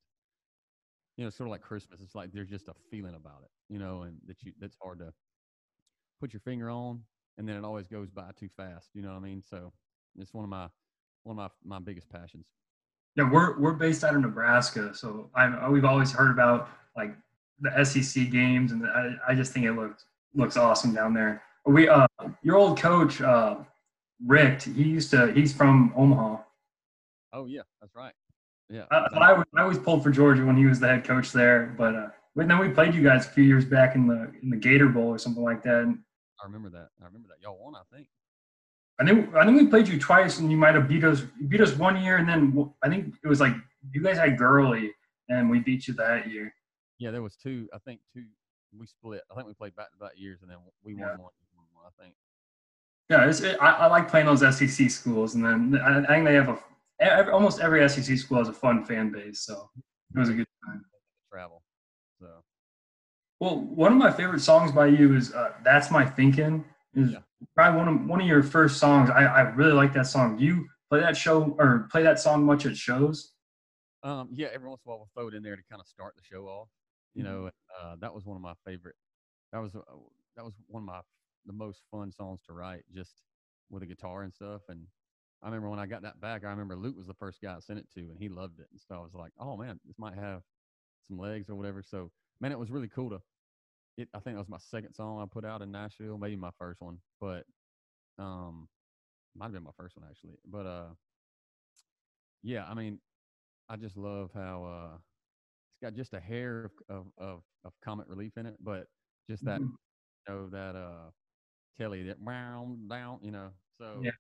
you 1.18 1.24
know 1.24 1.30
sort 1.30 1.48
of 1.48 1.52
like 1.52 1.62
Christmas. 1.62 2.02
It's 2.02 2.16
like 2.16 2.32
there's 2.32 2.50
just 2.50 2.68
a 2.68 2.74
feeling 2.92 3.16
about 3.16 3.42
it, 3.44 3.74
you 3.74 3.80
know, 3.80 4.04
and 4.04 4.18
that 4.28 4.44
you 4.44 4.54
that's 4.60 4.78
hard 4.82 5.00
to 5.00 5.14
put 6.20 6.34
your 6.34 6.42
finger 6.42 6.70
on, 6.70 7.02
and 7.38 7.48
then 7.48 7.56
it 7.56 7.64
always 7.64 7.88
goes 7.88 8.10
by 8.10 8.30
too 8.38 8.50
fast. 8.56 8.90
You 8.94 9.02
know 9.02 9.10
what 9.10 9.18
I 9.18 9.22
mean? 9.22 9.44
So 9.48 9.72
it's 10.18 10.34
one 10.34 10.44
of 10.44 10.50
my 10.50 10.68
one 11.24 11.38
of 11.38 11.52
my 11.66 11.78
my 11.78 11.84
biggest 11.84 12.10
passions. 12.10 12.48
Yeah, 13.16 13.30
we're 13.32 13.58
we're 13.60 13.74
based 13.74 14.04
out 14.04 14.16
of 14.16 14.22
Nebraska, 14.22 14.94
so 14.94 15.30
I 15.34 15.70
we've 15.70 15.86
always 15.86 16.12
heard 16.12 16.32
about 16.32 16.70
like 16.98 17.16
the 17.60 17.84
SEC 17.86 18.30
games, 18.32 18.72
and 18.72 18.86
I, 18.88 19.16
I 19.30 19.36
just 19.36 19.54
think 19.54 19.66
it 19.66 19.74
looks 19.74 20.06
looks 20.34 20.58
awesome 20.58 20.94
down 20.94 21.14
there. 21.14 21.42
We 21.66 21.88
uh, 21.90 22.08
your 22.44 22.58
old 22.58 22.80
coach 22.80 23.22
uh, 23.22 23.58
Richt, 24.26 24.64
he 24.64 24.84
used 24.84 25.10
to 25.12 25.32
he's 25.34 25.54
from 25.54 25.94
Omaha. 25.96 26.38
Oh 27.34 27.46
yeah, 27.46 27.62
that's 27.82 27.96
right. 27.96 28.14
Yeah. 28.70 28.86
I, 28.92 29.34
was- 29.34 29.46
I 29.56 29.62
always 29.62 29.78
pulled 29.78 30.04
for 30.04 30.10
Georgia 30.10 30.44
when 30.46 30.58
he 30.58 30.66
was 30.66 30.80
the 30.80 30.88
head 30.88 31.04
coach 31.04 31.32
there. 31.32 31.74
But 31.78 31.96
uh, 31.96 32.10
then 32.36 32.58
we 32.60 32.70
played 32.70 32.96
you 32.96 33.04
guys 33.04 33.26
a 33.28 33.30
few 33.30 33.44
years 33.44 33.64
back 33.66 33.96
in 33.96 34.08
the 34.08 34.32
in 34.42 34.50
the 34.50 34.58
Gator 34.58 34.88
Bowl 34.90 35.08
or 35.10 35.18
something 35.18 35.44
like 35.44 35.62
that. 35.64 35.84
And 35.84 36.00
I 36.42 36.46
remember 36.46 36.70
that. 36.72 36.90
I 37.02 37.06
remember 37.06 37.28
that. 37.30 37.42
Y'all 37.42 37.58
won, 37.62 37.76
I 37.76 37.82
think. 37.96 38.08
I 39.00 39.06
think 39.06 39.36
I 39.36 39.46
think 39.46 39.62
we 39.62 39.68
played 39.68 39.88
you 39.88 40.00
twice, 40.00 40.40
and 40.40 40.50
you 40.50 40.58
might 40.58 40.74
have 40.76 40.88
beat 40.88 41.04
us. 41.04 41.22
Beat 41.48 41.62
us 41.62 41.74
one 41.76 42.02
year, 42.02 42.18
and 42.18 42.28
then 42.28 42.74
I 42.84 42.90
think 42.90 43.16
it 43.24 43.28
was 43.28 43.40
like 43.42 43.54
you 43.92 44.02
guys 44.02 44.18
had 44.18 44.38
Gurley, 44.38 44.92
and 45.30 45.50
we 45.50 45.60
beat 45.60 45.88
you 45.88 45.94
that 45.96 46.30
year. 46.30 46.54
Yeah, 47.00 47.12
there 47.12 47.22
was 47.22 47.36
two. 47.36 47.68
I 47.74 47.78
think 47.80 48.00
two. 48.14 48.24
We 48.78 48.88
split. 48.88 49.22
I 49.32 49.36
think 49.36 49.48
we 49.48 49.54
played 49.54 49.76
back 49.76 49.92
to 49.92 49.98
back 49.98 50.12
years, 50.18 50.42
and 50.42 50.50
then 50.52 50.58
we 50.84 50.94
won 50.96 51.04
Yeah. 51.04 51.18
one. 51.18 51.32
I 51.86 52.04
think. 52.04 52.16
Yeah, 53.10 53.30
it's, 53.30 53.40
it, 53.42 53.58
I, 53.62 53.72
I 53.72 53.86
like 53.88 54.10
playing 54.10 54.26
those 54.26 54.40
SEC 54.58 54.90
schools, 54.90 55.36
and 55.36 55.46
then 55.46 55.80
I, 55.82 56.00
I 56.00 56.06
think 56.08 56.26
they 56.26 56.34
have 56.34 56.50
a 56.50 56.58
ev- 57.00 57.30
almost 57.30 57.60
every 57.62 57.88
SEC 57.88 58.18
school 58.18 58.40
has 58.40 58.50
a 58.50 58.54
fun 58.54 58.84
fan 58.84 59.12
base, 59.12 59.42
so 59.42 59.70
it 60.16 60.20
was 60.20 60.30
a 60.30 60.34
good 60.34 60.48
time. 60.66 60.84
Travel. 61.32 61.62
So 62.20 62.28
Well, 63.40 63.60
one 63.60 63.92
of 63.92 63.98
my 64.00 64.10
favorite 64.12 64.40
songs 64.42 64.72
by 64.72 64.88
you 64.88 65.16
is 65.16 65.34
uh, 65.34 65.54
"That's 65.64 65.92
My 65.92 66.06
Thinking." 66.06 66.66
Is 66.96 67.12
Yeah. 67.12 67.20
probably 67.56 67.78
one 67.80 67.88
of 67.88 68.06
one 68.08 68.22
of 68.22 68.28
your 68.28 68.42
first 68.42 68.78
songs. 68.80 69.10
I, 69.10 69.26
I 69.26 69.42
really 69.42 69.74
like 69.74 69.94
that 69.94 70.08
song. 70.08 70.38
Do 70.38 70.44
you 70.44 70.68
play 70.90 71.02
that 71.02 71.16
show 71.16 71.56
or 71.60 71.88
play 71.92 72.02
that 72.04 72.20
song 72.20 72.44
much 72.46 72.66
at 72.66 72.76
shows? 72.76 73.34
Um, 74.02 74.30
yeah, 74.32 74.48
every 74.54 74.68
once 74.70 74.82
in 74.86 74.90
a 74.90 74.92
while 74.92 75.00
we'll 75.00 75.10
throw 75.14 75.28
it 75.28 75.34
in 75.36 75.44
there 75.44 75.56
to 75.56 75.64
kind 75.70 75.82
of 75.82 75.88
start 75.88 76.16
the 76.16 76.24
show 76.24 76.46
off. 76.48 76.70
You 77.16 77.24
Mhm. 77.24 77.26
know, 77.26 77.52
uh, 77.80 77.98
that 77.98 78.14
was 78.14 78.26
one 78.26 78.38
of 78.38 78.44
my 78.44 78.56
favorite. 78.66 78.98
That 79.52 79.60
was 79.60 79.76
uh, 79.76 79.82
that 80.36 80.46
was 80.46 80.56
one 80.68 80.84
of 80.84 80.88
my 80.88 81.02
the 81.46 81.54
most 81.54 81.84
fun 81.92 82.12
songs 82.12 82.44
to 82.44 82.54
write, 82.54 82.86
just 82.92 83.24
with 83.70 83.84
a 83.84 83.88
guitar 83.88 84.24
and 84.24 84.34
stuff. 84.34 84.64
And 84.70 84.88
I 85.42 85.48
remember 85.48 85.70
when 85.70 85.80
I 85.80 85.88
got 85.88 86.04
that 86.04 86.22
back, 86.22 86.46
I 86.46 86.50
remember 86.52 86.78
Luke 86.78 86.98
was 86.98 87.08
the 87.08 87.16
first 87.16 87.42
guy 87.42 87.56
I 87.56 87.60
sent 87.60 87.80
it 87.80 87.90
to, 87.92 88.02
and 88.02 88.20
he 88.20 88.30
loved 88.30 88.60
it. 88.60 88.68
And 88.72 88.82
so 88.82 88.96
I 88.96 89.00
was 89.00 89.14
like, 89.16 89.34
oh 89.40 89.58
man, 89.58 89.80
this 89.86 90.00
might 90.00 90.16
have 90.16 90.44
some 91.08 91.18
legs 91.20 91.50
or 91.50 91.56
whatever. 91.56 91.84
So 91.84 92.12
man, 92.40 92.52
it 92.52 92.60
was 92.60 92.72
really 92.72 92.90
cool 92.90 93.12
to. 93.12 93.22
It, 93.98 94.10
I 94.14 94.20
think 94.20 94.36
that 94.36 94.40
was 94.42 94.50
my 94.50 94.58
second 94.58 94.94
song 94.94 95.22
I 95.22 95.26
put 95.26 95.46
out 95.46 95.62
in 95.62 95.72
Nashville, 95.72 96.18
maybe 96.18 96.36
my 96.36 96.52
first 96.58 96.82
one, 96.82 97.02
but 97.20 97.46
um, 98.20 98.70
might 99.36 99.46
have 99.48 99.54
been 99.54 99.64
my 99.64 99.72
first 99.78 99.98
one 99.98 100.08
actually. 100.10 100.38
But 100.46 100.66
uh, 100.66 100.96
yeah, 102.44 102.66
I 102.66 102.74
mean, 102.74 103.02
I 103.70 103.78
just 103.78 103.98
love 103.98 104.32
how 104.34 104.66
uh, 104.66 104.98
got 105.86 105.96
just 105.96 106.14
a 106.14 106.20
hair 106.20 106.66
of, 106.66 106.72
of 106.90 107.08
of 107.18 107.44
of 107.66 107.74
comic 107.82 108.08
relief 108.10 108.38
in 108.38 108.46
it, 108.46 108.58
but 108.62 108.88
just 109.30 109.46
that 109.46 109.64
Mhm. 109.64 109.76
you 110.28 110.36
know 110.36 110.50
that 110.50 110.76
uh 110.76 111.12
Kelly 111.78 112.04
that 112.06 112.18
round 112.22 112.90
down, 112.90 113.20
you 113.24 113.32
know. 113.32 113.54
So 113.72 114.06
Yeah. 114.06 114.12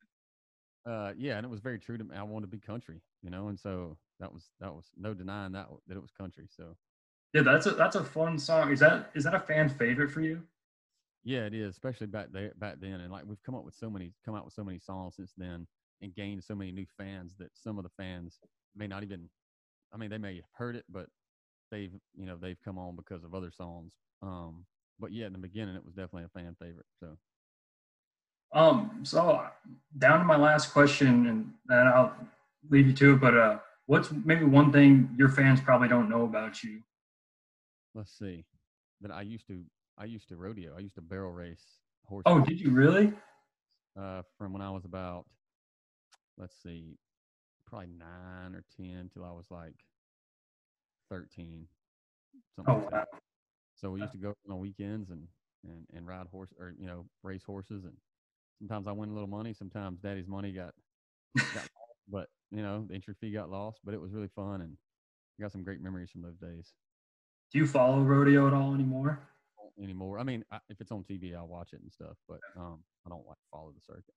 uh 0.86 1.14
yeah, 1.18 1.38
and 1.38 1.46
it 1.46 1.50
was 1.50 1.62
very 1.62 1.80
true 1.80 1.98
to 1.98 2.04
me. 2.04 2.16
I 2.16 2.24
wanted 2.24 2.48
to 2.48 2.52
be 2.52 2.60
country, 2.60 3.02
you 3.22 3.30
know, 3.30 3.48
and 3.50 3.60
so 3.60 3.98
that 4.20 4.32
was 4.34 4.52
that 4.60 4.74
was 4.74 4.92
no 4.98 5.14
denying 5.14 5.54
that 5.54 5.70
that 5.88 5.98
it 5.98 6.02
was 6.02 6.12
country. 6.12 6.48
So 6.52 6.78
Yeah, 7.34 7.42
that's 7.44 7.66
a 7.68 7.72
that's 7.72 7.96
a 7.96 8.04
fun 8.04 8.40
song. 8.40 8.72
Is 8.72 8.80
that 8.80 9.12
is 9.14 9.24
that 9.26 9.36
a 9.36 9.40
fan 9.40 9.70
favorite 9.70 10.10
for 10.12 10.22
you? 10.22 10.48
yeah, 11.24 11.46
it 11.46 11.54
is, 11.54 11.72
especially 11.72 12.08
back 12.08 12.32
there 12.32 12.54
back 12.58 12.80
then. 12.80 13.02
And 13.02 13.12
like 13.12 13.26
we've 13.26 13.42
come 13.42 13.56
up 13.56 13.64
with 13.66 13.74
so 13.74 13.90
many 13.90 14.14
come 14.24 14.36
out 14.36 14.46
with 14.46 14.54
so 14.54 14.64
many 14.64 14.80
songs 14.80 15.16
since 15.16 15.34
then 15.36 15.68
and 16.02 16.14
gained 16.14 16.44
so 16.44 16.56
many 16.56 16.72
new 16.72 16.86
fans 16.98 17.36
that 17.38 17.56
some 17.58 17.78
of 17.78 17.84
the 17.84 17.90
fans 17.90 18.40
may 18.76 18.88
not 18.88 19.04
even 19.04 19.30
I 19.94 19.98
mean, 19.98 20.10
they 20.12 20.20
may 20.20 20.36
have 20.38 20.46
heard 20.54 20.76
it, 20.76 20.86
but 20.90 21.10
they've 21.72 21.94
you 22.16 22.26
know, 22.26 22.38
they've 22.38 22.62
come 22.64 22.78
on 22.78 22.96
because 22.96 23.24
of 23.24 23.34
other 23.34 23.52
songs. 23.52 23.94
Um 24.22 24.66
but 25.00 25.12
yeah, 25.12 25.26
in 25.28 25.34
the 25.34 25.40
beginning 25.40 25.76
it 25.76 25.86
was 25.86 25.94
definitely 25.94 26.26
a 26.26 26.40
fan 26.40 26.56
favorite. 26.60 26.86
So 27.00 27.18
Um, 28.54 29.02
so 29.04 29.46
down 29.98 30.20
to 30.20 30.26
my 30.26 30.38
last 30.38 30.72
question, 30.72 31.28
and 31.28 31.54
then 31.68 31.88
I'll 31.88 32.16
leave 32.70 32.88
you 32.88 32.94
to 32.94 33.14
it. 33.14 33.22
But 33.22 33.38
uh, 33.38 33.60
what's 33.86 34.12
maybe 34.12 34.46
one 34.46 34.72
thing 34.72 35.14
your 35.18 35.30
fans 35.30 35.60
probably 35.62 35.88
don't 35.88 36.10
know 36.10 36.24
about 36.24 36.64
you? 36.64 36.82
let's 37.94 38.18
see. 38.18 38.46
That 39.02 39.12
I 39.12 39.22
used 39.22 39.48
to 39.48 39.64
I 39.98 40.06
used 40.06 40.30
to 40.30 40.36
rodeo. 40.36 40.76
I 40.76 40.80
used 40.80 40.96
to 40.96 41.02
barrel 41.02 41.32
race 41.32 41.64
horses. 42.06 42.26
Oh, 42.26 42.40
did 42.40 42.60
you 42.60 42.72
really? 42.72 43.14
uh, 44.00 44.22
from 44.38 44.54
when 44.54 44.62
I 44.62 44.72
was 44.72 44.86
about, 44.86 45.26
let's 46.38 46.56
see, 46.62 46.98
probably 47.66 47.88
nine 47.98 48.56
or 48.56 48.64
ten 48.78 49.10
till 49.14 49.24
I 49.24 49.32
was 49.32 49.48
like 49.50 49.76
thirteen. 51.10 51.68
Something 52.56 52.76
Oh, 52.76 52.80
like 52.80 52.92
wow. 52.92 53.06
So 53.76 53.92
we 53.92 54.02
used 54.02 54.14
to 54.14 54.18
go 54.18 54.34
on 54.50 54.60
weekends 54.60 55.10
and, 55.10 55.28
and, 55.64 55.86
and 55.94 56.08
ride 56.08 56.28
horse 56.32 56.54
or 56.60 56.74
you 56.80 56.88
know 56.88 57.06
race 57.24 57.44
horses 57.44 57.84
and 57.84 57.94
sometimes 58.60 58.88
I 58.88 58.92
win 58.92 59.10
a 59.10 59.14
little 59.14 59.28
money. 59.28 59.54
Sometimes 59.54 60.00
Daddy's 60.00 60.28
money 60.28 60.52
got, 60.52 60.74
got 61.36 61.46
lost, 61.56 61.70
but 62.10 62.28
you 62.52 62.62
know 62.62 62.86
the 62.88 62.96
entry 62.96 63.16
fee 63.20 63.32
got 63.32 63.50
lost. 63.50 63.80
But 63.84 63.94
it 63.94 64.02
was 64.02 64.12
really 64.12 64.30
fun 64.36 64.62
and 64.62 64.78
I 65.38 65.44
got 65.44 65.52
some 65.52 65.64
great 65.64 65.82
memories 65.82 66.10
from 66.10 66.22
those 66.22 66.38
days. 66.38 66.74
Do 67.52 67.60
you 67.60 67.68
follow 67.68 68.00
rodeo 68.02 68.48
at 68.48 68.54
all 68.54 68.74
anymore? 68.74 69.20
Anymore, 69.82 70.20
I 70.20 70.24
mean, 70.24 70.46
I, 70.52 70.60
if 70.70 70.80
it's 70.80 70.92
on 70.92 71.04
TV, 71.04 71.36
I'll 71.36 71.48
watch 71.48 71.74
it 71.74 71.82
and 71.82 71.92
stuff, 71.92 72.16
but 72.30 72.40
um, 72.56 72.80
I 73.06 73.10
don't 73.10 73.28
like 73.28 73.38
follow 73.52 73.74
the 73.76 73.82
circuit. 73.82 74.14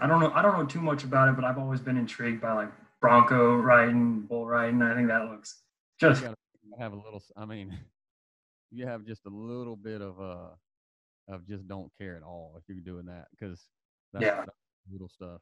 I 0.00 0.08
don't 0.08 0.18
know. 0.20 0.32
I 0.34 0.42
don't 0.42 0.58
know 0.58 0.66
too 0.66 0.80
much 0.80 1.04
about 1.04 1.28
it, 1.28 1.36
but 1.36 1.44
I've 1.44 1.58
always 1.58 1.80
been 1.80 1.96
intrigued 1.96 2.40
by 2.40 2.52
like 2.52 2.72
bronco 3.00 3.56
riding, 3.56 4.22
bull 4.22 4.44
riding. 4.44 4.82
I 4.82 4.94
think 4.94 5.06
that 5.08 5.28
looks 5.30 5.62
you 6.02 6.08
gotta 6.08 6.34
have 6.78 6.92
a 6.92 6.96
little 6.96 7.22
i 7.36 7.44
mean 7.44 7.76
you 8.70 8.86
have 8.86 9.04
just 9.04 9.24
a 9.26 9.30
little 9.30 9.76
bit 9.76 10.00
of 10.02 10.20
uh 10.20 10.48
of 11.28 11.46
just 11.46 11.66
don't 11.66 11.90
care 11.98 12.16
at 12.16 12.22
all 12.22 12.54
if 12.58 12.64
you're 12.68 12.80
doing 12.82 13.06
that 13.06 13.26
because 13.30 13.66
that's, 14.12 14.24
Yeah. 14.24 14.44
little 14.90 15.08
stuff 15.08 15.40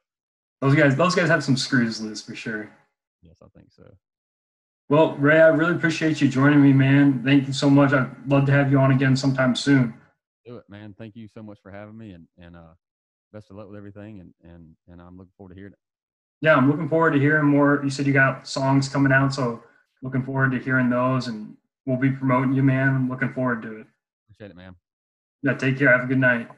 those 0.60 0.74
guys. 0.74 0.96
Those 0.96 1.14
guys 1.14 1.28
have 1.28 1.44
some 1.44 1.56
screws 1.58 2.00
loose 2.00 2.22
for 2.22 2.34
sure. 2.34 2.70
yes 3.22 3.36
i 3.42 3.46
think 3.56 3.70
so 3.70 3.84
Well, 4.88 5.16
Ray, 5.16 5.40
I 5.40 5.48
really 5.48 5.74
appreciate 5.74 6.20
you 6.20 6.28
joining 6.28 6.62
me, 6.62 6.72
man. 6.72 7.22
Thank 7.24 7.46
you 7.46 7.52
so 7.54 7.68
much. 7.70 7.92
I'd 7.94 8.10
love 8.28 8.44
to 8.46 8.52
have 8.52 8.70
you 8.70 8.78
on 8.78 8.90
again 8.92 9.16
sometime 9.16 9.54
soon. 9.56 9.94
do 10.46 10.56
it 10.56 10.64
man 10.68 10.94
thank 10.98 11.16
you 11.16 11.26
so 11.28 11.42
much 11.42 11.58
for 11.62 11.70
having 11.70 11.96
me 11.98 12.12
and 12.12 12.26
and 12.38 12.54
uh 12.56 12.74
best 13.32 13.50
of 13.50 13.56
luck 13.56 13.66
with 13.68 13.76
everything 13.76 14.20
and 14.20 14.32
and 14.42 14.76
and 14.88 15.00
i'm 15.02 15.16
looking 15.18 15.32
forward 15.36 15.50
to 15.54 15.58
hearing 15.58 15.72
it 15.72 15.78
Yeah, 16.40 16.54
I'm 16.56 16.70
looking 16.70 16.88
forward 16.88 17.12
to 17.12 17.18
hearing 17.18 17.46
more. 17.46 17.80
You 17.82 17.90
said 17.90 18.06
you 18.06 18.12
got 18.12 18.46
songs 18.46 18.88
coming 18.88 19.12
out, 19.12 19.32
so 19.34 19.62
looking 20.04 20.22
forward 20.22 20.52
to 20.52 20.58
hearing 20.58 20.90
those, 20.90 21.26
and 21.26 21.56
we'll 21.86 21.96
be 21.96 22.10
promoting 22.10 22.52
you, 22.52 22.62
man. 22.62 22.88
I'm 22.90 23.08
looking 23.08 23.32
forward 23.32 23.62
to 23.62 23.80
it. 23.80 23.86
appreciate 24.28 24.50
it 24.50 24.56
man 24.56 24.76
Yeah, 25.42 25.54
take 25.54 25.78
care. 25.78 25.90
Have 25.90 26.04
a 26.04 26.06
good 26.06 26.18
night. 26.18 26.48